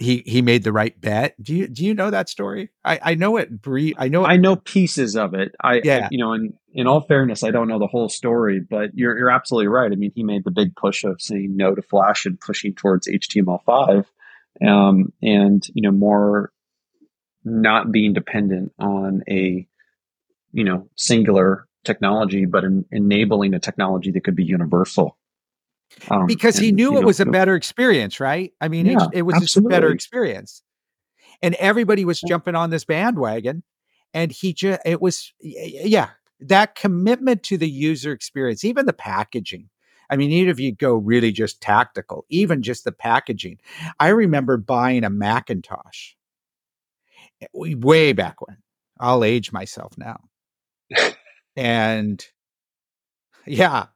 [0.00, 1.40] he he made the right bet.
[1.42, 2.70] Do you do you know that story?
[2.84, 3.60] I I know it.
[3.60, 3.94] Brief.
[3.98, 4.24] I know.
[4.24, 5.54] It, I know pieces of it.
[5.62, 6.08] I Yeah.
[6.10, 9.30] you know, in in all fairness, I don't know the whole story, but you're you're
[9.30, 9.92] absolutely right.
[9.92, 13.08] I mean, he made the big push of saying no to Flash and pushing towards
[13.08, 14.06] HTML5,
[14.66, 16.50] um, and you know more
[17.44, 19.66] not being dependent on a
[20.52, 25.16] you know singular technology, but in, enabling a technology that could be universal.
[26.08, 28.52] Um, because he knew it know, was a better experience, right?
[28.60, 30.62] I mean, it, Yeah, it was just a better experience,
[31.42, 33.64] and everybody was jumping on this bandwagon,
[34.14, 36.10] and he just it was yeah
[36.40, 39.68] that commitment to the user experience, even the packaging.
[40.08, 43.58] I mean, even if you go really just tactical, even just the packaging.
[44.00, 46.14] I remember buying a Macintosh
[47.40, 48.58] eh, way back when.
[48.98, 50.20] I'll age myself now,
[51.60, 52.26] and
[53.46, 53.86] yeah,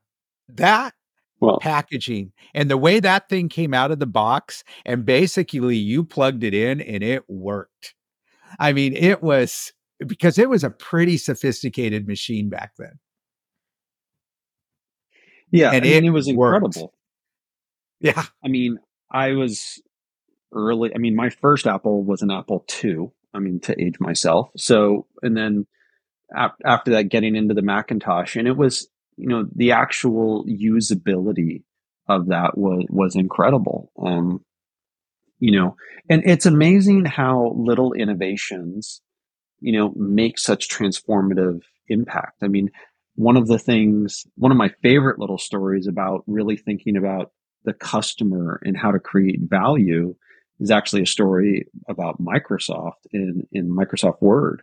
[0.50, 0.94] that
[1.40, 6.04] well, packaging and the way that thing came out of the box and basically you
[6.04, 7.94] plugged it in and it worked.
[8.58, 9.72] I mean, it was
[10.06, 12.98] because it was a pretty sophisticated machine back then.
[15.50, 16.76] yeah, and I mean, it it was worked.
[16.76, 16.94] incredible.
[18.00, 18.24] Yeah.
[18.44, 18.78] I mean,
[19.10, 19.80] I was
[20.52, 20.94] early.
[20.94, 23.10] I mean, my first Apple was an Apple II.
[23.32, 24.50] I mean, to age myself.
[24.56, 25.66] So, and then
[26.34, 31.62] after that, getting into the Macintosh, and it was, you know, the actual usability
[32.08, 33.90] of that was was incredible.
[34.02, 34.44] Um,
[35.38, 35.76] you know,
[36.08, 39.00] and it's amazing how little innovations,
[39.60, 42.42] you know, make such transformative impact.
[42.42, 42.70] I mean,
[43.16, 47.32] one of the things, one of my favorite little stories about really thinking about
[47.64, 50.14] the customer and how to create value
[50.60, 54.62] is actually a story about Microsoft in, in Microsoft Word.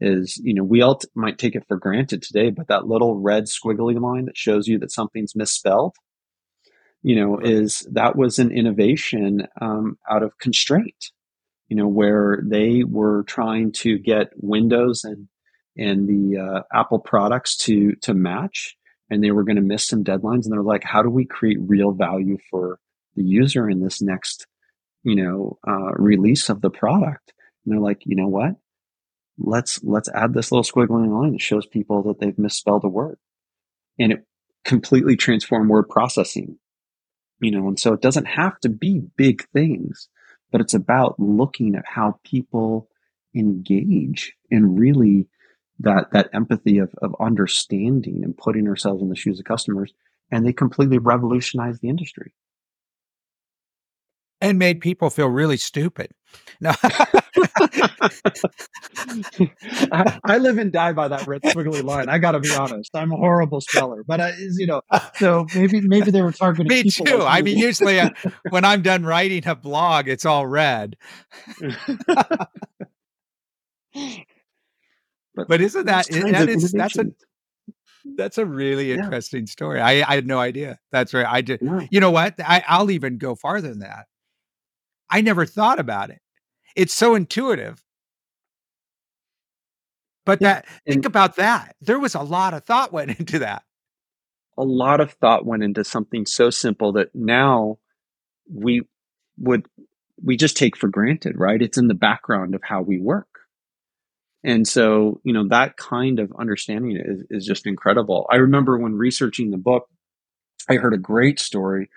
[0.00, 3.20] Is, you know, we all t- might take it for granted today, but that little
[3.20, 5.94] red squiggly line that shows you that something's misspelled,
[7.02, 7.46] you know, Right.
[7.46, 11.12] is that was an innovation um, out of constraint,
[11.68, 15.28] you know, where they were trying to get Windows and
[15.76, 18.76] and the uh, Apple products to to match,
[19.10, 21.58] and they were going to miss some deadlines, and they're like, how do we create
[21.60, 22.78] real value for
[23.16, 24.46] the user in this next,
[25.02, 27.32] you know, uh, release of the product?
[27.64, 28.52] And they're like, you know what?
[29.40, 33.18] Let's let's add this little squiggly line that shows people that they've misspelled a word,
[33.98, 34.26] and it
[34.64, 36.58] completely transformed word processing
[37.40, 40.08] you know and so it doesn't have to be big things
[40.52, 42.88] but it's about looking at how people
[43.34, 45.26] engage and really
[45.78, 49.92] that that empathy of, of understanding and putting ourselves in the shoes of customers
[50.30, 52.34] and they completely revolutionized the industry
[54.42, 56.12] And made people feel really stupid.
[56.60, 56.72] No.
[59.92, 63.12] I, I live and die by that red squiggly line i gotta be honest i'm
[63.12, 64.82] a horrible speller but I, you know
[65.16, 67.16] so maybe maybe they were targeting Me people too.
[67.18, 68.10] like I mean, usually uh,
[68.50, 70.96] when I'm done writing a blog, it's all red.
[75.34, 77.06] But isn't that that is that's a
[78.16, 78.96] that's a really Yeah.
[79.04, 79.80] interesting story.
[79.80, 80.78] I I had no idea.
[80.92, 81.26] That's right.
[81.26, 81.60] I did.
[81.62, 81.86] Yeah.
[81.90, 82.34] You know what?
[82.40, 84.06] I, I'll even go farther than that.
[85.08, 86.20] I never thought about it.
[86.76, 87.82] It's so intuitive.
[90.26, 91.76] But that think about that.
[91.80, 93.62] There was a lot of thought went into that.
[94.58, 97.78] a lot of thought went into something so simple that now
[98.52, 98.82] we
[99.38, 99.66] would
[100.22, 103.28] we just take for granted right it's in the background of how we work
[104.44, 108.94] and so you know that kind of understanding is, is just incredible i remember when
[108.94, 109.88] researching the book
[110.68, 111.88] i heard a great story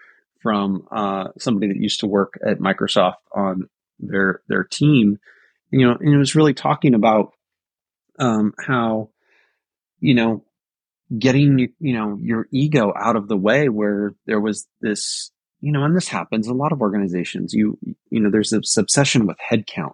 [0.41, 3.67] from uh, somebody that used to work at microsoft on
[4.07, 5.17] their their team
[5.71, 7.33] you know and it was really talking about
[8.19, 9.09] um, how
[9.99, 10.43] you know
[11.17, 15.31] getting you know your ego out of the way where there was this
[15.61, 17.53] you know and this happens a lot of organizations.
[17.53, 17.77] You
[18.09, 19.91] you know there's this obsession with headcount.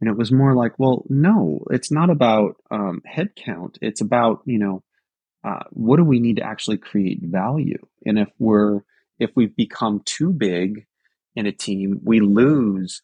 [0.00, 3.78] And it was more like well no it's not about um, headcount.
[3.80, 4.82] It's about you know
[5.44, 7.78] uh, what do we need to actually create value?
[8.04, 8.80] And if we're
[9.18, 10.86] if we've become too big
[11.36, 13.02] in a team we lose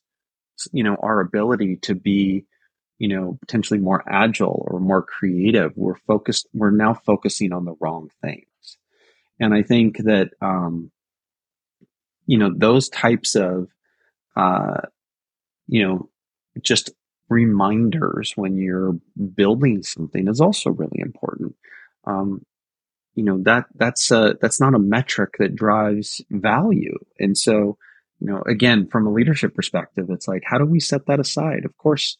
[0.72, 2.44] you know our ability to be
[2.98, 5.72] you know potentially more agile or more creative.
[5.76, 8.44] We're focused we're now focusing on the wrong things.
[9.40, 10.90] And i think that um
[12.26, 13.68] you know those types of
[14.36, 14.82] uh
[15.66, 16.08] you know
[16.62, 16.90] just
[17.28, 18.96] reminders when you're
[19.34, 21.54] building something is also really important.
[22.04, 22.44] Um
[23.14, 26.98] you know that that's a that's not a metric that drives value.
[27.18, 27.78] And so
[28.20, 31.64] you know again from a leadership perspective it's like how do we set that aside
[31.64, 32.18] of course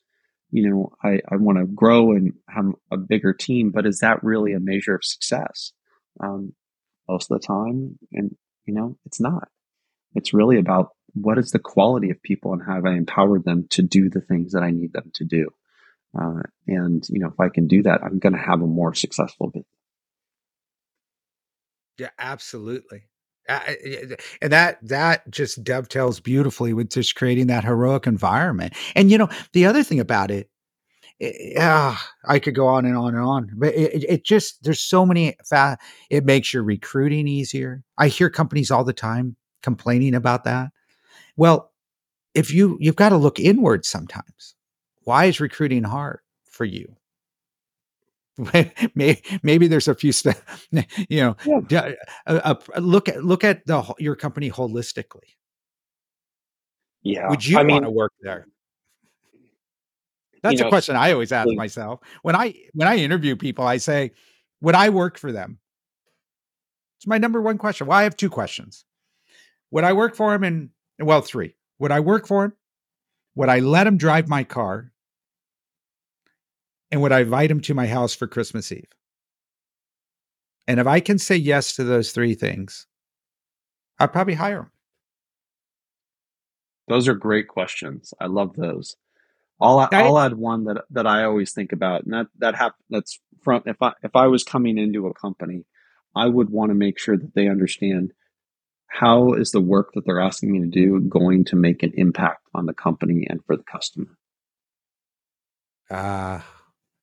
[0.51, 4.23] you know i i want to grow and have a bigger team but is that
[4.23, 5.73] really a measure of success
[6.23, 6.53] um
[7.09, 8.37] most of the time and
[8.67, 9.49] you know it's not
[10.15, 13.83] it's really about what is the quality of people and have I empowered them to
[13.83, 15.51] do the things that I need them to do?
[16.19, 18.95] Uh, and you know, if I can do that, I'm going to have a more
[18.95, 19.67] successful business.
[21.99, 23.05] Yeah, absolutely.
[24.43, 28.75] And that that just dovetails beautifully with just creating that heroic environment.
[28.95, 30.51] And you know, the other thing about it,
[31.21, 31.97] yeah,
[32.27, 35.37] I could go on and on and on, but it, it just there's so many.
[35.45, 35.79] Fa-
[36.11, 37.85] it makes your recruiting easier.
[37.99, 40.71] I hear companies all the time complaining about that.
[41.37, 41.73] Well,
[42.35, 44.57] if you you've got to look inward sometimes.
[45.05, 46.97] Why is recruiting hard for you?
[48.95, 50.41] maybe, maybe there's a few steps,
[51.09, 51.37] you know,
[51.69, 51.93] yeah.
[52.27, 55.37] uh, uh, look at, look at the, your company holistically.
[57.03, 57.29] Yeah.
[57.29, 58.47] Would you I want to work there?
[60.43, 62.01] That's a know, question I always ask myself.
[62.23, 64.13] When I, when I interview people, I say,
[64.63, 65.59] would I work for them?
[66.99, 67.87] It's my number one question.
[67.87, 68.85] Well, I have two questions.
[69.71, 70.45] Would I work for him?
[70.45, 71.57] And well, three.
[71.79, 72.53] Would I work for him?
[73.37, 74.93] Would I let him drive my car?
[76.91, 78.89] And would I invite him to my house for Christmas Eve?
[80.67, 82.87] And if I can say yes to those three things,
[83.99, 84.71] I'd probably hire him.
[86.89, 88.13] Those are great questions.
[88.21, 88.97] I love those.
[89.61, 93.21] I'll, I'll add one that that I always think about, and that that hap- that's
[93.43, 95.67] from if I if I was coming into a company,
[96.17, 98.13] I would want to make sure that they understand
[98.87, 102.49] how is the work that they're asking me to do going to make an impact
[102.55, 104.19] on the company and for the customer.
[105.91, 106.60] Ah, uh,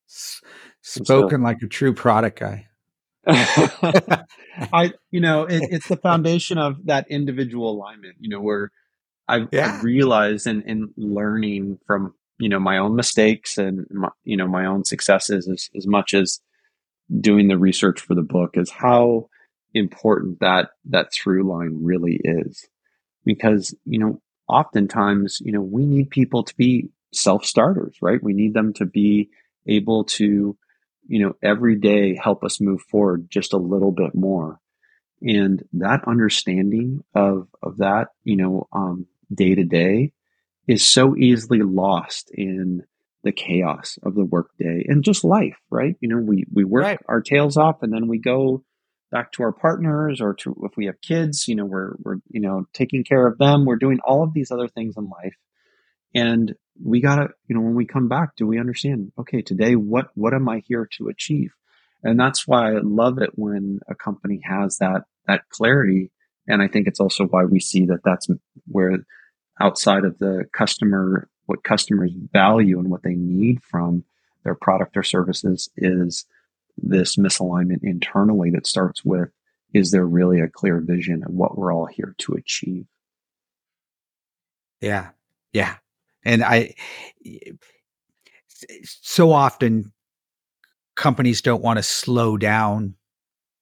[0.07, 2.67] spoken so, like a true product guy.
[3.27, 8.15] I, you know, it, it's the foundation of that individual alignment.
[8.19, 8.71] You know, where
[9.27, 9.75] I've, yeah.
[9.75, 14.47] I've realized in, in learning from you know my own mistakes and my, you know
[14.47, 16.39] my own successes as, as much as
[17.19, 19.29] doing the research for the book is how
[19.73, 22.67] important that that through line really is
[23.25, 28.33] because you know oftentimes you know we need people to be self starters right we
[28.33, 29.29] need them to be
[29.67, 30.57] able to,
[31.07, 34.59] you know, every day help us move forward just a little bit more.
[35.21, 40.13] And that understanding of, of that, you know, um, day to day
[40.67, 42.83] is so easily lost in
[43.23, 45.95] the chaos of the workday and just life, right?
[46.01, 46.99] You know, we, we work right.
[47.09, 48.63] our tails off and then we go
[49.11, 52.41] back to our partners or to, if we have kids, you know, we're, we're, you
[52.41, 53.65] know, taking care of them.
[53.65, 55.35] We're doing all of these other things in life.
[56.17, 60.07] And we gotta, you know, when we come back, do we understand, okay, today, what,
[60.15, 61.53] what am I here to achieve?
[62.01, 66.09] And that's why I love it when a company has that, that clarity.
[66.47, 68.27] And I think it's also why we see that that's
[68.65, 68.97] where
[69.61, 74.03] outside of the customer, what customers value and what they need from
[74.43, 76.25] their product or services is
[76.77, 79.29] this misalignment internally that starts with,
[79.71, 82.87] is there really a clear vision of what we're all here to achieve?
[84.81, 85.09] Yeah.
[85.53, 85.75] Yeah
[86.25, 86.73] and I
[88.83, 89.91] so often
[90.95, 92.95] companies don't want to slow down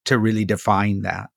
[0.06, 1.30] to really define that.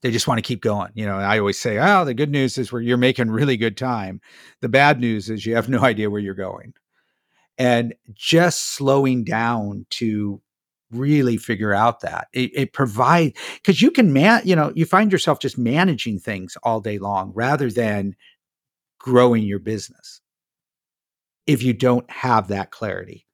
[0.00, 0.90] They just want to keep going.
[0.94, 3.76] You know, I always say, oh, the good news is where you're making really good
[3.76, 4.20] time.
[4.60, 6.74] The bad news is you have no idea where you're going.
[7.56, 10.40] And just slowing down to
[10.90, 15.12] really figure out that it, it provides because you can man, you know, you find
[15.12, 18.14] yourself just managing things all day long rather than
[18.98, 20.21] growing your business
[21.46, 23.26] if you don't have that clarity.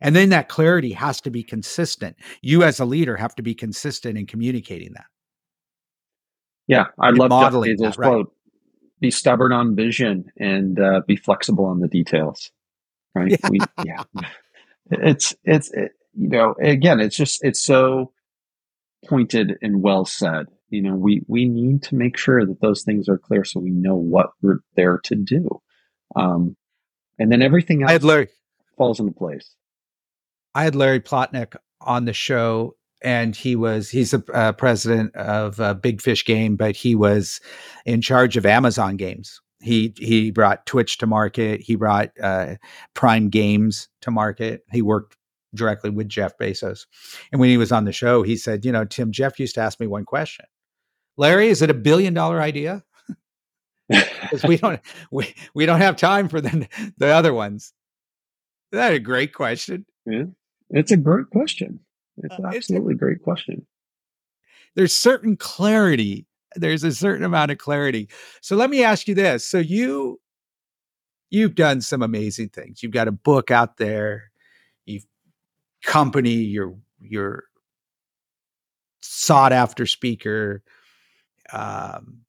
[0.00, 2.16] And then that clarity has to be consistent.
[2.42, 5.06] You, as a leader, have to be consistent in communicating that.
[6.66, 8.08] Yeah, I love Jeff Bezos' that, right?
[8.08, 8.32] quote:
[9.00, 12.50] "Be stubborn on vision and uh, be flexible on the details."
[13.14, 13.30] Right?
[13.30, 13.48] Yeah.
[13.48, 14.02] We, yeah.
[14.90, 18.12] It's it's it, you know again it's just it's so
[19.06, 20.46] pointed and well said.
[20.68, 23.70] You know we we need to make sure that those things are clear so we
[23.70, 25.48] know what we're there to do.
[26.14, 26.56] Um,
[27.18, 28.28] and then everything else I had Larry,
[28.76, 29.54] falls into place.
[30.54, 35.60] I had Larry Plotnick on the show, and he was he's a uh, president of
[35.60, 37.40] uh, Big Fish Game, but he was
[37.84, 39.40] in charge of Amazon Games.
[39.60, 41.60] He he brought Twitch to market.
[41.60, 42.56] He brought uh,
[42.94, 44.64] Prime Games to market.
[44.70, 45.16] He worked
[45.54, 46.86] directly with Jeff Bezos.
[47.32, 49.60] And when he was on the show, he said, "You know, Tim, Jeff used to
[49.60, 50.46] ask me one question:
[51.16, 52.84] Larry, is it a billion dollar idea?"
[53.88, 54.80] Because we don't
[55.10, 56.68] we, we don't have time for the
[56.98, 57.72] the other ones.
[58.72, 59.86] That a great question?
[60.06, 60.24] Yeah,
[60.70, 61.80] it's a great question.
[62.18, 63.66] It's uh, absolutely it's a, great question.
[64.74, 66.26] There's certain clarity.
[66.56, 68.08] There's a certain amount of clarity.
[68.40, 70.20] So let me ask you this: So you
[71.30, 72.82] you've done some amazing things.
[72.82, 74.30] You've got a book out there.
[74.84, 75.06] You've
[75.84, 76.34] company.
[76.34, 77.44] You're you're
[79.02, 80.62] sought after speaker.
[81.52, 82.25] Um,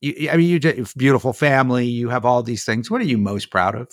[0.00, 1.86] you, I mean, you just beautiful family.
[1.86, 2.90] You have all these things.
[2.90, 3.88] What are you most proud of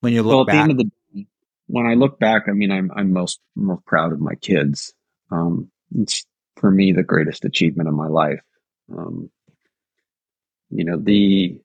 [0.00, 0.54] when you look well, at back?
[0.54, 1.26] the end of the day,
[1.66, 4.94] when I look back, I mean, I'm I'm most most proud of my kids.
[5.30, 6.26] Um, it's
[6.56, 8.40] for me the greatest achievement of my life.
[8.96, 9.30] Um,
[10.70, 11.60] you know the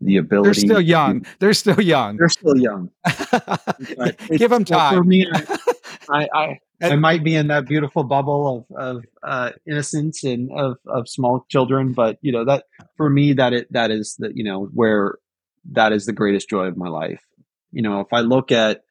[0.00, 0.48] the ability.
[0.48, 1.26] They're still young.
[1.38, 2.16] They're still young.
[2.16, 2.90] They're still young.
[4.36, 4.96] Give them time.
[4.96, 5.58] For me, I,
[6.10, 11.08] I, I might be in that beautiful bubble of, of uh, innocence and of, of
[11.08, 12.64] small children, but you know that
[12.96, 15.18] for me that it that is the you know where
[15.72, 17.24] that is the greatest joy of my life.
[17.72, 18.82] You know, if I look at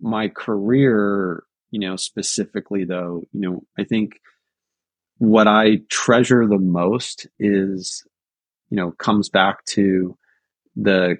[0.00, 4.20] my career, you know, specifically though, you know, I think
[5.18, 8.04] what I treasure the most is,
[8.70, 10.16] you know, comes back to
[10.74, 11.18] the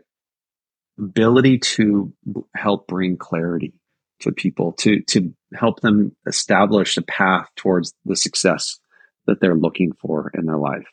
[0.98, 2.12] ability to
[2.54, 3.74] help bring clarity
[4.20, 8.78] to people to to help them establish a path towards the success
[9.26, 10.88] that they're looking for in their life.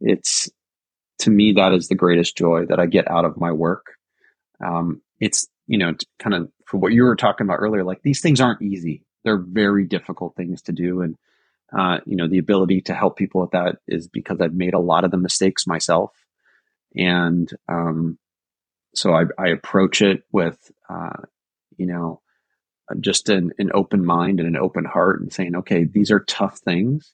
[0.00, 0.48] It's
[1.20, 3.86] to me that is the greatest joy that i get out of my work.
[4.64, 8.20] Um, it's you know kind of for what you were talking about earlier like these
[8.20, 9.04] things aren't easy.
[9.24, 11.02] They're very difficult things to do.
[11.02, 11.16] And
[11.76, 14.80] uh, you know the ability to help people with that is because i've made a
[14.80, 16.12] lot of the mistakes myself.
[16.96, 18.18] And um,
[18.94, 21.22] so I, I, approach it with uh,
[21.76, 22.20] you know
[23.00, 26.58] just an, an open mind and an open heart and saying okay these are tough
[26.58, 27.12] things.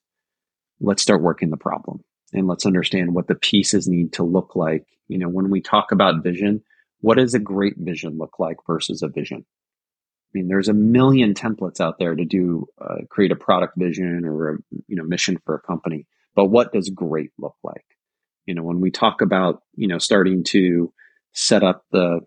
[0.80, 4.84] Let's start working the problem and let's understand what the pieces need to look like.
[5.08, 6.62] You know when we talk about vision
[7.00, 9.44] what does a great vision look like versus a vision?
[9.44, 14.24] I mean there's a million templates out there to do uh, create a product vision
[14.24, 17.84] or a you know mission for a company but what does great look like?
[18.46, 20.92] You know when we talk about you know starting to
[21.32, 22.20] set up the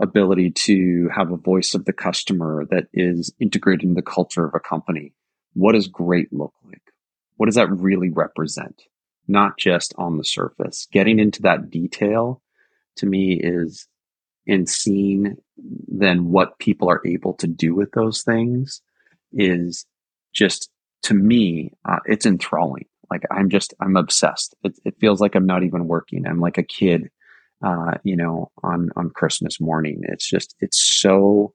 [0.00, 4.54] ability to have a voice of the customer that is integrated in the culture of
[4.54, 5.12] a company
[5.54, 6.82] what does great look like?
[7.36, 8.82] What does that really represent?
[9.26, 10.86] Not just on the surface.
[10.92, 12.42] Getting into that detail
[12.96, 13.86] to me is
[14.46, 18.80] in seeing then what people are able to do with those things
[19.32, 19.86] is
[20.32, 20.70] just
[21.02, 22.86] to me uh, it's enthralling.
[23.10, 24.54] Like I'm just, I'm obsessed.
[24.62, 26.26] It, it feels like I'm not even working.
[26.26, 27.10] I'm like a kid,
[27.62, 30.00] uh, you know, on, on Christmas morning.
[30.04, 31.54] It's just, it's so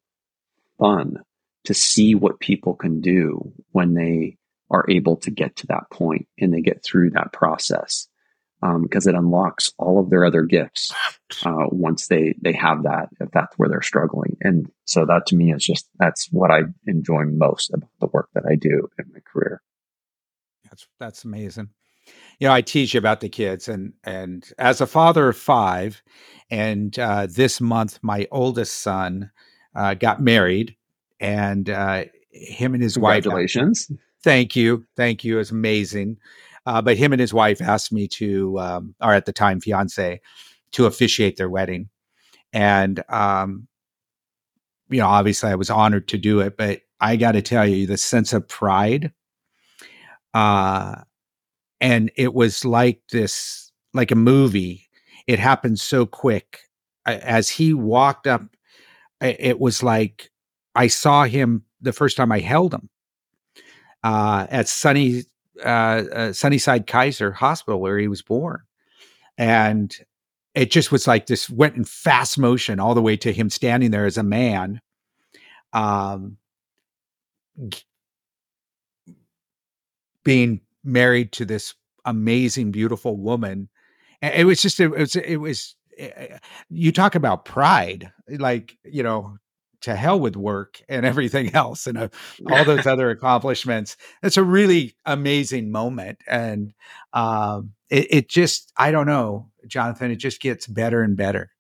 [0.80, 1.18] fun
[1.66, 4.38] to see what people can do when they
[4.70, 8.08] are able to get to that point and they get through that process.
[8.62, 10.94] because um, it unlocks all of their other gifts
[11.46, 15.36] uh, once they they have that if that's where they're struggling and so that to
[15.36, 19.06] me is just that's what I enjoy most about the work that I do in
[19.14, 19.62] my career.
[20.70, 21.70] That's that's amazing.
[22.40, 26.02] You know, I teach you about the kids, and and as a father of five,
[26.50, 29.32] and uh, this month my oldest son
[29.76, 30.76] uh, got married,
[31.20, 33.24] and uh, him and his wife.
[33.24, 33.92] Congratulations!
[34.24, 35.40] Thank you, thank you.
[35.40, 36.18] It's amazing.
[36.66, 40.20] Uh, but him and his wife asked me to, um, or at the time fiance,
[40.72, 41.90] to officiate their wedding,
[42.52, 43.68] and um,
[44.90, 46.58] you know, obviously I was honored to do it.
[46.58, 49.14] But I got to tell you, the sense of pride
[50.36, 51.02] uh,
[51.82, 54.88] and it was like this, like a movie.
[55.28, 56.60] It happened so quick.
[57.06, 58.44] As he walked up,
[59.22, 60.32] it was like
[60.76, 62.90] I saw him the first time I held him
[64.04, 65.24] uh, at Sunny
[65.64, 68.62] uh, uh, Sunnyside Kaiser Hospital where he was born,
[69.38, 69.96] and
[70.54, 73.92] it just was like this went in fast motion all the way to him standing
[73.92, 74.82] there as a man,
[75.74, 76.38] um,
[80.24, 81.74] being married to this
[82.06, 83.70] amazing, beautiful woman.
[84.22, 86.38] And it was just, it was, it was, eh, eh,
[86.70, 89.38] you talk about pride, like, you know,
[89.82, 92.08] to hell with work and everything else and uh,
[92.50, 93.98] all those other accomplishments.
[94.24, 96.20] It's a really amazing moment.
[96.28, 96.74] And
[97.14, 101.52] um, it, it just, I don't know, Jonathan, it just gets better and better.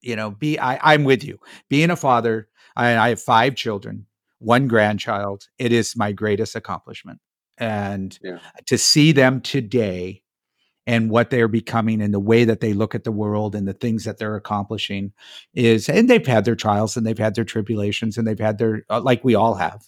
[0.00, 1.38] You know, be, I, I'm with you.
[1.68, 4.06] Being a father, I, I have five children,
[4.38, 5.48] one grandchild.
[5.58, 7.20] It is my greatest accomplishment
[7.60, 8.38] and yeah.
[8.66, 10.22] to see them today
[10.86, 13.74] and what they're becoming and the way that they look at the world and the
[13.74, 15.12] things that they're accomplishing
[15.54, 18.84] is and they've had their trials and they've had their tribulations and they've had their
[18.90, 19.82] uh, like we all have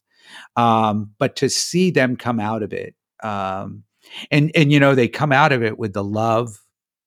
[0.57, 3.83] um, but to see them come out of it um,
[4.31, 6.63] and and you know they come out of it with the love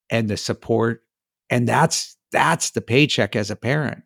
[0.09, 1.03] and the support
[1.49, 4.03] and that's that's the paycheck as a parent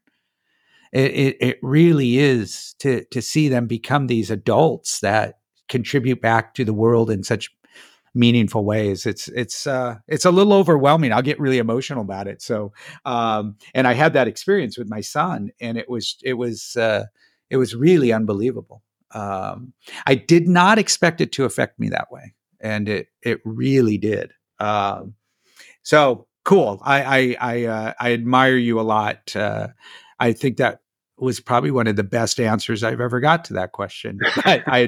[0.91, 5.38] it, it, it really is to to see them become these adults that
[5.69, 7.49] contribute back to the world in such
[8.15, 12.41] meaningful ways it's it's uh it's a little overwhelming i'll get really emotional about it
[12.41, 12.73] so
[13.05, 17.05] um and i had that experience with my son and it was it was uh
[17.51, 19.73] it was really unbelievable um
[20.07, 24.31] i did not expect it to affect me that way and it it really did.
[24.59, 25.15] Um,
[25.83, 26.81] so cool.
[26.83, 29.35] I I I, uh, I admire you a lot.
[29.35, 29.69] Uh,
[30.19, 30.79] I think that
[31.21, 34.19] was probably one of the best answers I've ever got to that question.
[34.37, 34.87] I, I,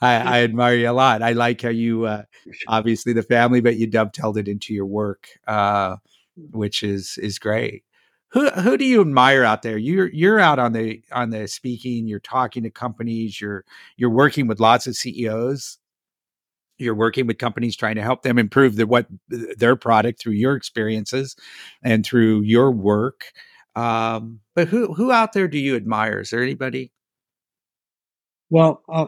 [0.00, 1.22] I, I admire you a lot.
[1.22, 2.22] I like how you, uh,
[2.68, 5.96] obviously the family, but you dovetailed it into your work, uh,
[6.36, 7.84] which is is great.
[8.34, 9.78] Who who do you admire out there?
[9.78, 12.08] You're you're out on the on the speaking.
[12.08, 13.40] You're talking to companies.
[13.40, 13.64] You're
[13.96, 15.78] you're working with lots of CEOs.
[16.76, 20.56] You're working with companies trying to help them improve the, what their product through your
[20.56, 21.36] experiences
[21.84, 23.26] and through your work.
[23.76, 26.20] Um, but who who out there do you admire?
[26.20, 26.92] Is there anybody?
[28.50, 29.06] Well, uh,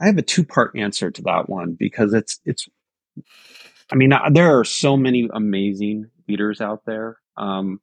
[0.00, 2.68] I have a two part answer to that one because it's it's.
[3.92, 7.80] I mean, there are so many amazing leaders out there, um,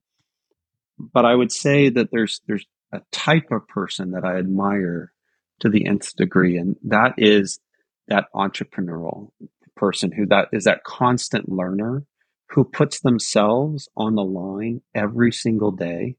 [0.98, 5.14] but I would say that there's there's a type of person that I admire
[5.60, 7.60] to the nth degree, and that is
[8.08, 9.32] that entrepreneurial
[9.76, 12.04] person who that is that constant learner
[12.54, 16.16] who puts themselves on the line every single day,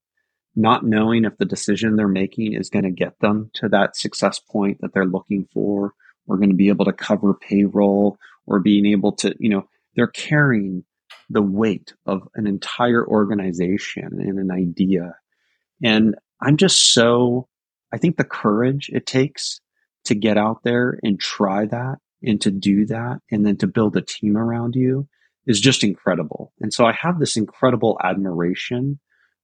[0.57, 4.39] not knowing if the decision they're making is going to get them to that success
[4.39, 5.93] point that they're looking for,
[6.27, 8.17] or going to be able to cover payroll,
[8.47, 10.85] or being able to, you know, they're carrying
[11.29, 15.15] the weight of an entire organization and an idea.
[15.83, 17.49] And I'm just so,
[17.93, 19.61] I think the courage it takes
[20.05, 23.97] to get out there and try that and to do that and then to build
[23.97, 25.09] a team around you
[25.47, 26.53] is just incredible.
[26.61, 29.01] And so I have this incredible admiration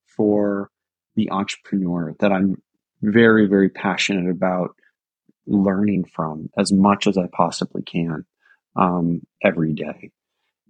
[0.07, 0.71] for
[1.17, 2.63] the entrepreneur that I'm
[3.03, 4.75] very, very passionate about
[5.47, 8.25] learning from as much as I possibly can
[8.77, 10.11] um, every day.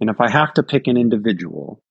[0.00, 1.82] And if I have to pick an individual,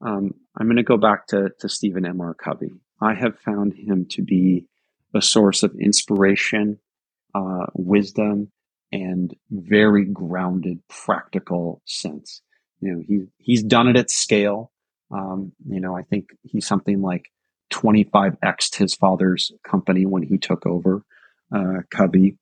[0.00, 2.20] um, I'm going to go back to, to Stephen M.
[2.20, 2.34] R.
[2.34, 2.72] Covey.
[3.00, 4.66] I have found him to be
[5.14, 6.78] a source of inspiration,
[7.34, 8.50] uh, wisdom,
[8.92, 12.42] and very grounded, practical sense.
[12.84, 14.70] You know, he he's done it at scale.
[15.10, 17.30] Um, you know, I think he's something like
[17.72, 21.04] 25x his father's company when he took over
[21.54, 22.32] uh, Covey.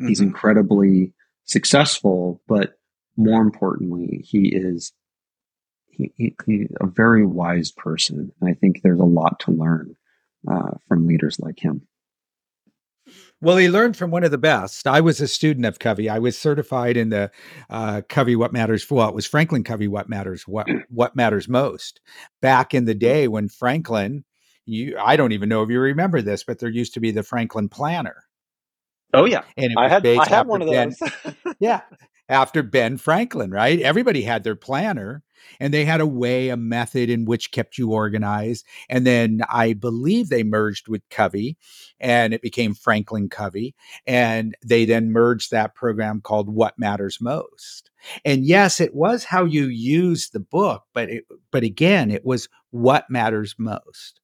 [0.00, 0.08] Mm-hmm.
[0.08, 1.12] He's incredibly
[1.44, 2.78] successful, but
[3.16, 4.92] more importantly, he is
[5.86, 9.96] he, he, he's a very wise person, and I think there's a lot to learn
[10.50, 11.86] uh, from leaders like him.
[13.40, 14.86] Well, he learned from one of the best.
[14.86, 16.08] I was a student of Covey.
[16.08, 17.30] I was certified in the
[17.70, 18.88] uh, Covey What Matters.
[18.90, 20.46] Well, it was Franklin Covey What Matters.
[20.46, 22.00] What What Matters Most.
[22.42, 24.24] Back in the day when Franklin,
[24.66, 27.22] you I don't even know if you remember this, but there used to be the
[27.22, 28.24] Franklin Planner.
[29.14, 30.98] Oh yeah, and I had I had one of those.
[31.60, 31.80] yeah,
[32.28, 33.80] after Ben Franklin, right?
[33.80, 35.22] Everybody had their planner
[35.60, 38.64] and they had a way, a method in which kept you organized.
[38.88, 41.56] And then I believe they merged with Covey
[42.00, 43.74] and it became Franklin Covey.
[44.06, 47.90] And they then merged that program called What Matters Most.
[48.24, 52.48] And yes, it was how you use the book, but it, but again, it was
[52.70, 54.20] what matters most.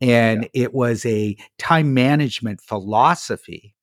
[0.00, 0.64] And yeah.
[0.64, 3.74] it was a time management philosophy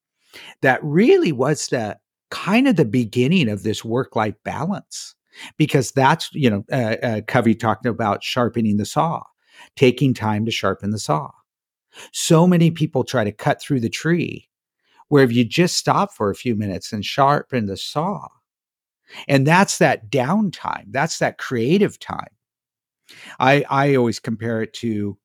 [0.62, 1.98] that really was the
[2.30, 5.16] kind of the beginning of this work life balance
[5.58, 9.22] because that's you know uh, uh, covey talked about sharpening the saw
[9.76, 11.32] taking time to sharpen the saw.
[12.14, 14.50] So many people try to cut through the tree
[15.10, 18.28] where if you just stop for a few minutes and sharpen the saw
[19.28, 22.28] and that's that downtime that's that creative time.
[23.40, 25.18] I i always compare it to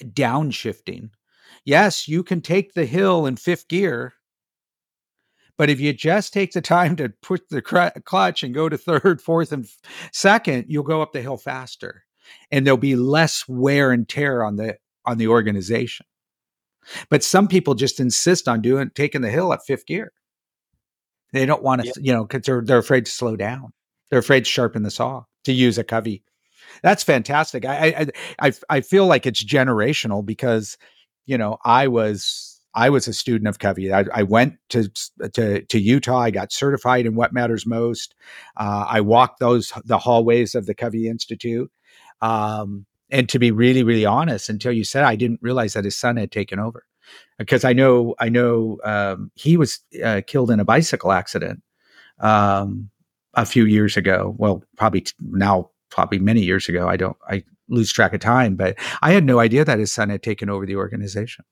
[0.00, 1.10] downshifting.
[1.64, 4.14] Yes you can take the hill in fifth gear
[5.56, 9.20] but if you just take the time to push the clutch and go to third,
[9.22, 9.66] fourth, and
[10.12, 12.04] second, you'll go up the hill faster,
[12.50, 14.76] and there'll be less wear and tear on the
[15.06, 16.06] on the organization.
[17.08, 20.12] But some people just insist on doing taking the hill at fifth gear.
[21.32, 21.96] They don't want to, yep.
[22.00, 23.72] you know, because they're they're afraid to slow down.
[24.10, 25.24] They're afraid to sharpen the saw.
[25.44, 26.24] To use a covey,
[26.82, 27.66] that's fantastic.
[27.66, 27.88] I
[28.38, 30.78] I I, I feel like it's generational because,
[31.26, 33.92] you know, I was I was a student of Covey.
[33.92, 34.90] I, I went to,
[35.32, 36.18] to, to Utah.
[36.18, 38.14] I got certified in what matters most.
[38.56, 41.70] Uh, I walked those the hallways of the Covey Institute.
[42.20, 45.96] Um, and to be really, really honest, until you said, I didn't realize that his
[45.96, 46.84] son had taken over
[47.38, 51.62] because I know I know um, he was uh, killed in a bicycle accident
[52.20, 52.90] um,
[53.34, 54.34] a few years ago.
[54.38, 56.88] Well, probably t- now, probably many years ago.
[56.88, 57.16] I don't.
[57.28, 60.50] I lose track of time, but I had no idea that his son had taken
[60.50, 61.44] over the organization.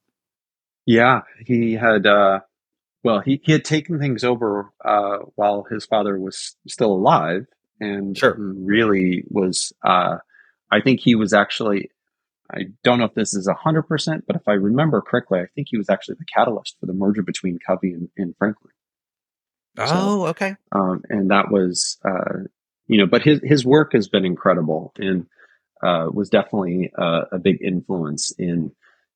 [0.86, 2.06] Yeah, he had.
[2.06, 2.40] Uh,
[3.04, 7.46] well, he, he had taken things over uh, while his father was still alive,
[7.80, 8.36] and sure.
[8.38, 9.72] really was.
[9.84, 10.18] Uh,
[10.70, 11.90] I think he was actually.
[12.50, 15.68] I don't know if this is hundred percent, but if I remember correctly, I think
[15.70, 18.72] he was actually the catalyst for the merger between Covey and, and Franklin.
[19.78, 20.56] Oh, okay.
[20.70, 22.44] Um, and that was, uh,
[22.88, 25.26] you know, but his his work has been incredible and
[25.82, 28.72] uh, was definitely a big influence in,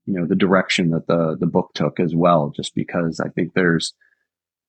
[0.06, 2.52] you know, the direction that the the book took as well.
[2.54, 3.92] Just because I think there's,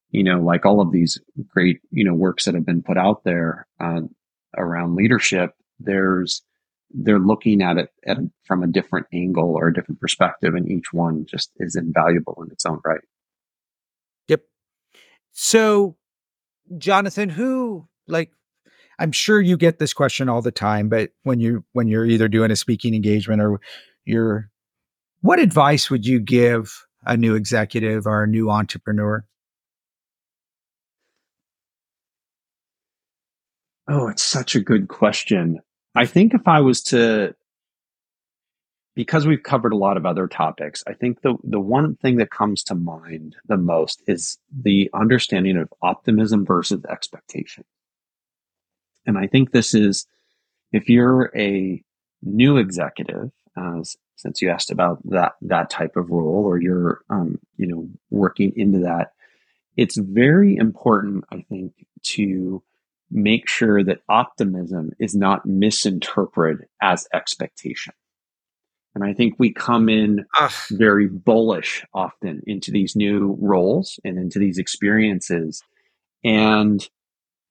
[0.10, 3.24] you know, like all of these great, you know, works that have been put out
[3.24, 4.02] there uh,
[4.58, 6.44] around leadership, there's
[6.90, 10.92] they're looking at it at, from a different angle or a different perspective, and each
[10.92, 13.02] one just is invaluable in its own right.
[14.28, 14.42] Yep.
[15.32, 15.98] So,
[16.78, 18.32] Jonathan, who like
[19.00, 22.28] I'm sure you get this question all the time, but when you when you're either
[22.28, 23.60] doing a speaking engagement or
[24.06, 24.50] you're
[25.28, 29.26] what advice would you give a new executive or a new entrepreneur?
[33.90, 35.60] Oh, it's such a good question.
[35.96, 37.36] I think if I was to,
[38.96, 42.32] because we've covered a lot of other topics, I think the, the one thing that
[42.32, 47.66] comes to mind the most is the understanding of optimism versus expectation.
[49.06, 50.08] And I think this is,
[50.72, 51.84] if you're a
[52.24, 57.40] new executive, as since you asked about that that type of role, or you're, um,
[57.56, 59.14] you know, working into that,
[59.78, 61.74] it's very important, I think,
[62.16, 62.62] to
[63.10, 67.94] make sure that optimism is not misinterpreted as expectation.
[68.96, 70.52] And I think we come in Ugh.
[70.72, 75.62] very bullish often into these new roles and into these experiences.
[76.24, 76.86] And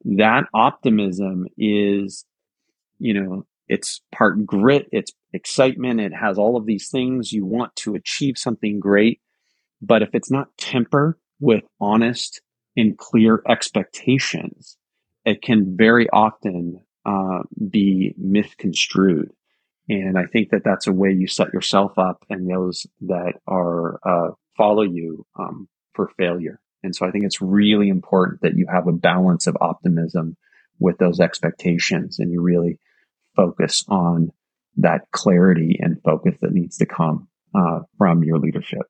[0.04, 2.24] that optimism is,
[2.98, 7.32] you know, it's part grit, it's excitement, it has all of these things.
[7.32, 9.20] You want to achieve something great.
[9.82, 12.40] But if it's not tempered with honest
[12.76, 14.76] and clear expectations,
[15.24, 19.30] it can very often uh, be misconstrued.
[19.88, 24.00] And I think that that's a way you set yourself up and those that are
[24.04, 26.60] uh, follow you um, for failure.
[26.82, 30.36] And so I think it's really important that you have a balance of optimism
[30.78, 32.78] with those expectations and you really
[33.36, 34.32] focus on
[34.76, 38.82] that clarity and focus that needs to come uh, from your leadership.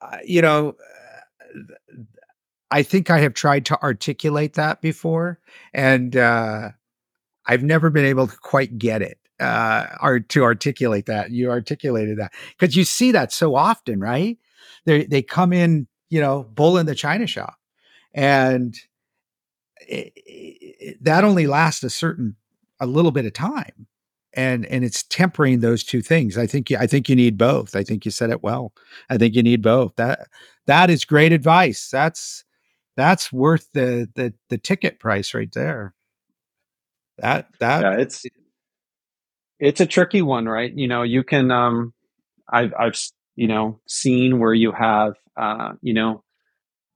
[0.00, 0.76] Uh, you know,
[2.70, 5.40] I think I have tried to articulate that before,
[5.72, 6.70] and uh,
[7.46, 11.30] I've never been able to quite get it uh, or to articulate that.
[11.30, 14.38] You articulated that because you see that so often, right?
[14.86, 17.56] They they come in, you know, bull in the china shop,
[18.12, 18.74] and
[19.88, 22.36] it, that only lasts a certain
[22.80, 23.86] a little bit of time,
[24.32, 26.36] and and it's tempering those two things.
[26.36, 27.76] I think you, I think you need both.
[27.76, 28.72] I think you said it well.
[29.08, 29.96] I think you need both.
[29.96, 30.28] That
[30.66, 31.88] that is great advice.
[31.90, 32.44] That's
[32.96, 35.94] that's worth the the the ticket price right there.
[37.18, 38.24] That that yeah, it's
[39.60, 40.72] it's a tricky one, right?
[40.74, 41.94] You know, you can um
[42.50, 43.00] I've I've
[43.36, 46.23] you know seen where you have uh you know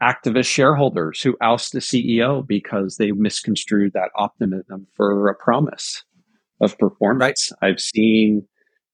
[0.03, 6.05] activist shareholders who oust the CEO because they misconstrued that optimism for a promise
[6.61, 7.53] of performance.
[7.61, 7.71] Right.
[7.71, 8.47] I've seen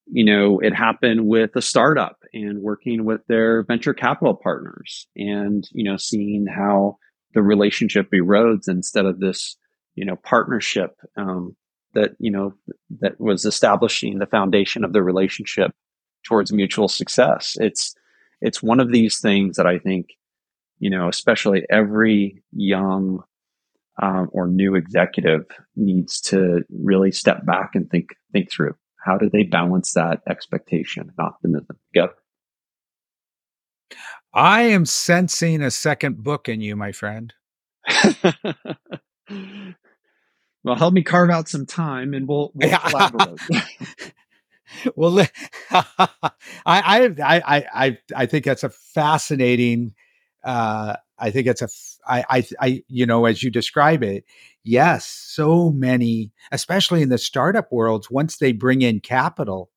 [0.07, 5.69] you know, it happened with a startup and working with their venture capital partners and,
[5.73, 6.99] you know, seeing how
[7.33, 9.57] the relationship erodes instead of this,
[9.95, 11.57] you know, partnership, um,
[11.95, 12.53] that, you know,
[13.01, 15.71] that was establishing the foundation of the relationship
[16.27, 17.57] towards mutual success.
[17.61, 17.95] It's,
[18.41, 20.09] it's one of these things that I think,
[20.79, 23.23] you know, especially every young
[24.03, 25.45] um, or new executive
[25.77, 28.75] needs to really step back and think think through.
[29.05, 32.15] How do they balance that expectation and optimism together?
[34.33, 37.33] I am sensing a second book in you, my friend.
[40.65, 43.39] well, help me carve out some time and we'll, we'll collaborate.
[44.97, 45.27] well,
[45.71, 46.21] I,
[46.67, 49.95] I, I, I, I think that's a fascinating,
[50.45, 51.69] uh, I think it's a,
[52.07, 54.25] I, I, I, you know, as you describe it,
[54.63, 59.71] yes, so many, especially in the startup worlds, once they bring in capital,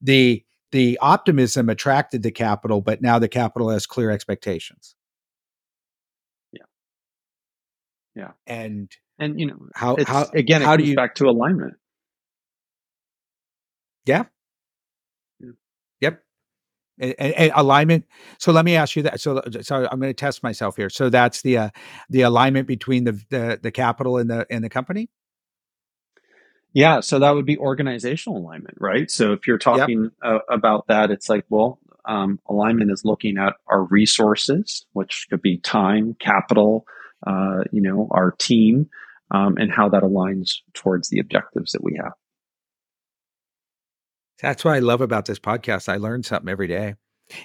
[0.00, 4.94] the the optimism attracted the capital, but now the capital has clear expectations.
[6.52, 6.62] Yeah,
[8.14, 11.74] yeah, and and you know how how again how do you back to alignment?
[14.04, 14.18] Yeah.
[14.18, 14.24] yeah.
[17.00, 18.06] And, and, alignment.
[18.38, 19.20] So let me ask you that.
[19.20, 20.90] So, so I'm going to test myself here.
[20.90, 21.70] So that's the uh,
[22.10, 25.08] the alignment between the, the the capital and the and the company.
[26.72, 29.10] Yeah, so that would be organizational alignment, right?
[29.10, 30.12] So if you're talking yep.
[30.22, 35.42] uh, about that, it's like, well, um, alignment is looking at our resources, which could
[35.42, 36.86] be time, capital,
[37.26, 38.88] uh, you know, our team,
[39.32, 42.12] um, and how that aligns towards the objectives that we have.
[44.42, 45.88] That's what I love about this podcast.
[45.88, 46.94] I learn something every day.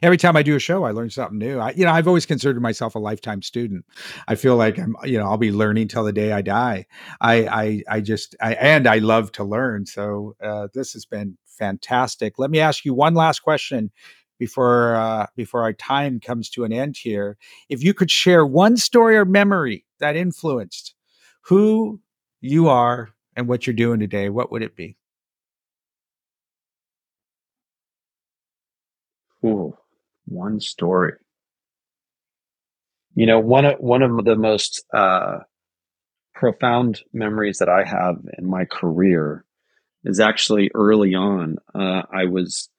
[0.01, 1.59] every time I do a show, I learn something new.
[1.59, 3.85] I, you know, I've always considered myself a lifetime student.
[4.27, 6.85] I feel like I'm, you know, I'll be learning till the day I die.
[7.21, 9.85] I, I, I just, I, and I love to learn.
[9.85, 12.39] So uh, this has been fantastic.
[12.39, 13.91] Let me ask you one last question
[14.37, 17.37] before uh, before our time comes to an end here.
[17.69, 20.93] If you could share one story or memory that influenced
[21.41, 22.01] who
[22.41, 24.97] you are and what you're doing today, what would it be?
[29.45, 29.77] Ooh,
[30.25, 31.13] one story.
[33.13, 35.39] You know, one of one of the most uh,
[36.33, 39.45] profound memories that I have in my career
[40.03, 41.57] is actually early on.
[41.73, 42.69] Uh, I was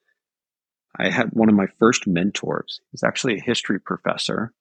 [0.99, 2.81] I had one of my first mentors.
[2.91, 4.53] He's actually a history professor,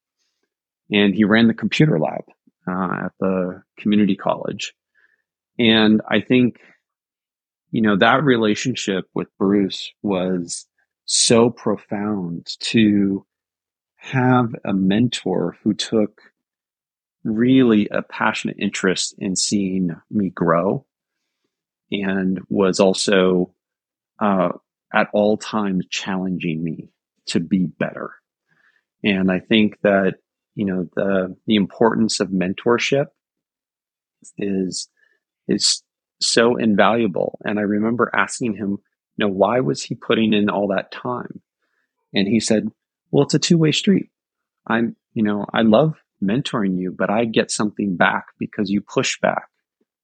[0.91, 2.23] and he ran the computer lab
[2.67, 4.73] uh, at the community college.
[5.57, 6.59] And I think,
[7.71, 10.67] you know, that relationship with Bruce was
[11.05, 13.25] so profound to
[13.95, 16.21] have a mentor who took
[17.23, 20.85] really a passionate interest in seeing me grow
[21.91, 23.53] and was also
[24.19, 24.49] uh,
[24.93, 26.89] at all times challenging me
[27.27, 28.11] to be better.
[29.03, 30.15] And I think that,
[30.55, 33.07] you know, the, the importance of mentorship
[34.37, 34.87] is,
[35.47, 35.83] is
[36.21, 37.39] so invaluable.
[37.43, 38.77] And I remember asking him,
[39.17, 41.41] you know, why was he putting in all that time?
[42.13, 42.69] And he said,
[43.11, 44.09] well, it's a two way street.
[44.67, 49.19] I'm, you know, I love mentoring you, but I get something back because you push
[49.19, 49.47] back.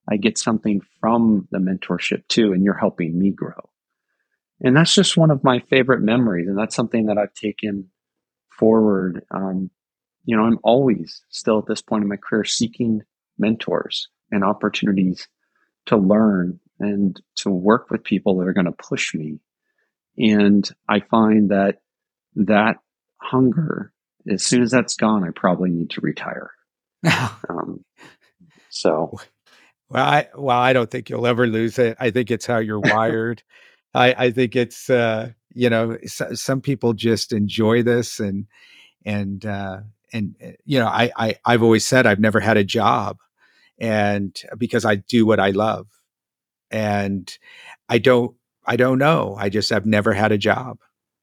[0.10, 3.70] I get something from the mentorship too, and you're helping me grow.
[4.60, 6.48] And that's just one of my favorite memories.
[6.48, 7.90] And that's something that I've taken
[8.50, 9.26] forward.
[9.32, 9.72] Um,
[10.26, 13.02] you know, I'm always still at this point in my career seeking
[13.38, 15.28] mentors and opportunities
[15.88, 19.40] to learn and to work with people that are going to push me.
[20.18, 21.82] And I find that
[22.36, 22.78] that
[23.18, 23.94] hunger,
[24.30, 26.52] as soon as that's gone, I probably need to retire.
[27.50, 27.86] um,
[28.70, 29.18] so.
[29.90, 31.98] Well, I well, I don't think you'll ever lose it.
[32.00, 33.44] I think it's how you're wired.
[33.94, 38.48] I, I think it's uh, you know so, some people just enjoy this and
[39.06, 39.82] and uh,
[40.14, 43.18] and uh, you know I, I I've always said I've never had a job
[43.80, 45.88] and because I do what I love
[46.72, 47.38] and
[47.90, 50.80] I don't I don't know I just I've never had a job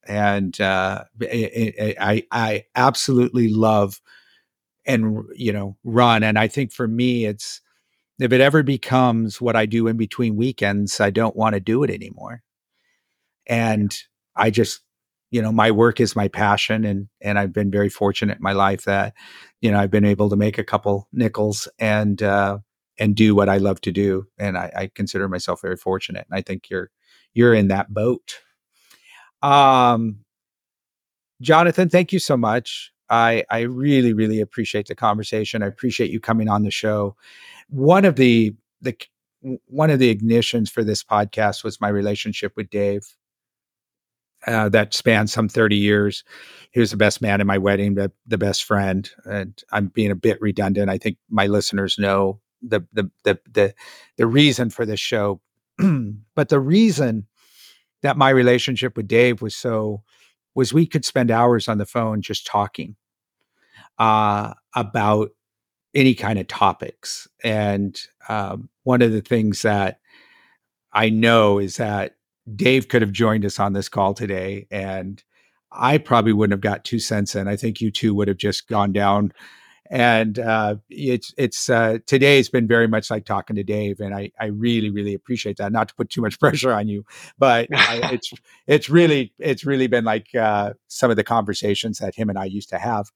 [0.06, 4.00] and uh, I, I I absolutely love
[4.86, 7.60] and you know run and I think for me it's
[8.20, 11.82] if it ever becomes what I do in between weekends I don't want to do
[11.84, 12.42] it anymore.
[13.46, 13.96] And
[14.36, 14.80] I just,
[15.30, 18.52] you know, my work is my passion and and I've been very fortunate in my
[18.52, 19.14] life that,
[19.60, 22.58] you know, I've been able to make a couple nickels and uh
[22.98, 24.26] and do what I love to do.
[24.38, 26.26] And I, I consider myself very fortunate.
[26.30, 26.90] And I think you're
[27.34, 28.40] you're in that boat.
[29.42, 30.20] Um
[31.40, 32.92] Jonathan, thank you so much.
[33.08, 35.62] I I really really appreciate the conversation.
[35.62, 37.16] I appreciate you coming on the show.
[37.68, 38.96] One of the the
[39.66, 43.14] one of the ignitions for this podcast was my relationship with Dave
[44.46, 46.24] uh, that spanned some 30 years.
[46.72, 49.10] He was the best man in my wedding, the, the best friend.
[49.24, 50.90] And I'm being a bit redundant.
[50.90, 53.74] I think my listeners know the the the the,
[54.16, 55.40] the reason for this show.
[56.34, 57.26] but the reason
[58.02, 60.02] that my relationship with Dave was so
[60.54, 62.96] was we could spend hours on the phone just talking
[63.98, 65.30] uh, about
[65.94, 67.28] any kind of topics.
[67.42, 70.00] And um, one of the things that
[70.92, 72.16] I know is that
[72.54, 75.22] Dave could have joined us on this call today, and
[75.70, 77.46] I probably wouldn't have got two cents in.
[77.46, 79.32] I think you two would have just gone down.
[79.90, 84.14] And uh, it's it's uh, today has been very much like talking to Dave, and
[84.14, 85.72] I I really really appreciate that.
[85.72, 87.04] Not to put too much pressure on you,
[87.38, 88.32] but I, it's
[88.66, 92.44] it's really it's really been like uh, some of the conversations that him and I
[92.44, 93.10] used to have,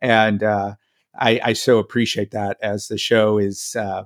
[0.00, 0.74] and uh,
[1.18, 4.04] I I so appreciate that as the show is, uh,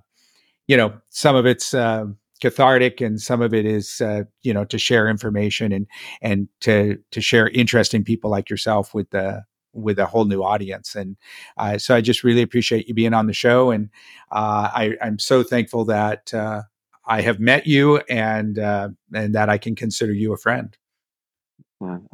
[0.67, 4.65] you know, some of it's um, cathartic and some of it is uh, you know
[4.65, 5.87] to share information and
[6.23, 9.43] and to to share interesting people like yourself with the
[9.73, 11.17] with a whole new audience and
[11.57, 13.91] uh, so i just really appreciate you being on the show and
[14.33, 16.63] uh, I, i'm so thankful that uh,
[17.07, 20.77] i have met you and uh, and that i can consider you a friend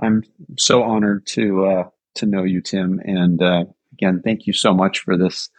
[0.03, 0.25] i'm
[0.59, 3.43] so honored to uh, to know you tim and
[3.93, 5.51] again thank you so much for this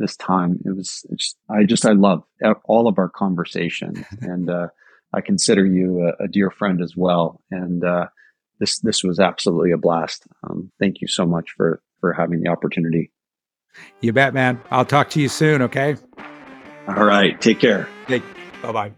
[0.00, 0.58] this time.
[0.64, 1.06] It was,
[1.48, 2.24] I just, I love
[2.64, 4.68] all of our conversation and, uh,
[5.12, 7.40] I consider you a, a, dear friend as well.
[7.50, 8.06] And, uh,
[8.60, 10.26] this, this was absolutely a blast.
[10.48, 13.10] Um, thank you so much for, for having the opportunity.
[14.00, 14.60] You bet, man.
[14.70, 15.62] I'll talk to you soon.
[15.62, 15.96] Okay.
[16.86, 17.40] All right.
[17.40, 17.88] Take care.
[18.62, 18.92] Bye bye.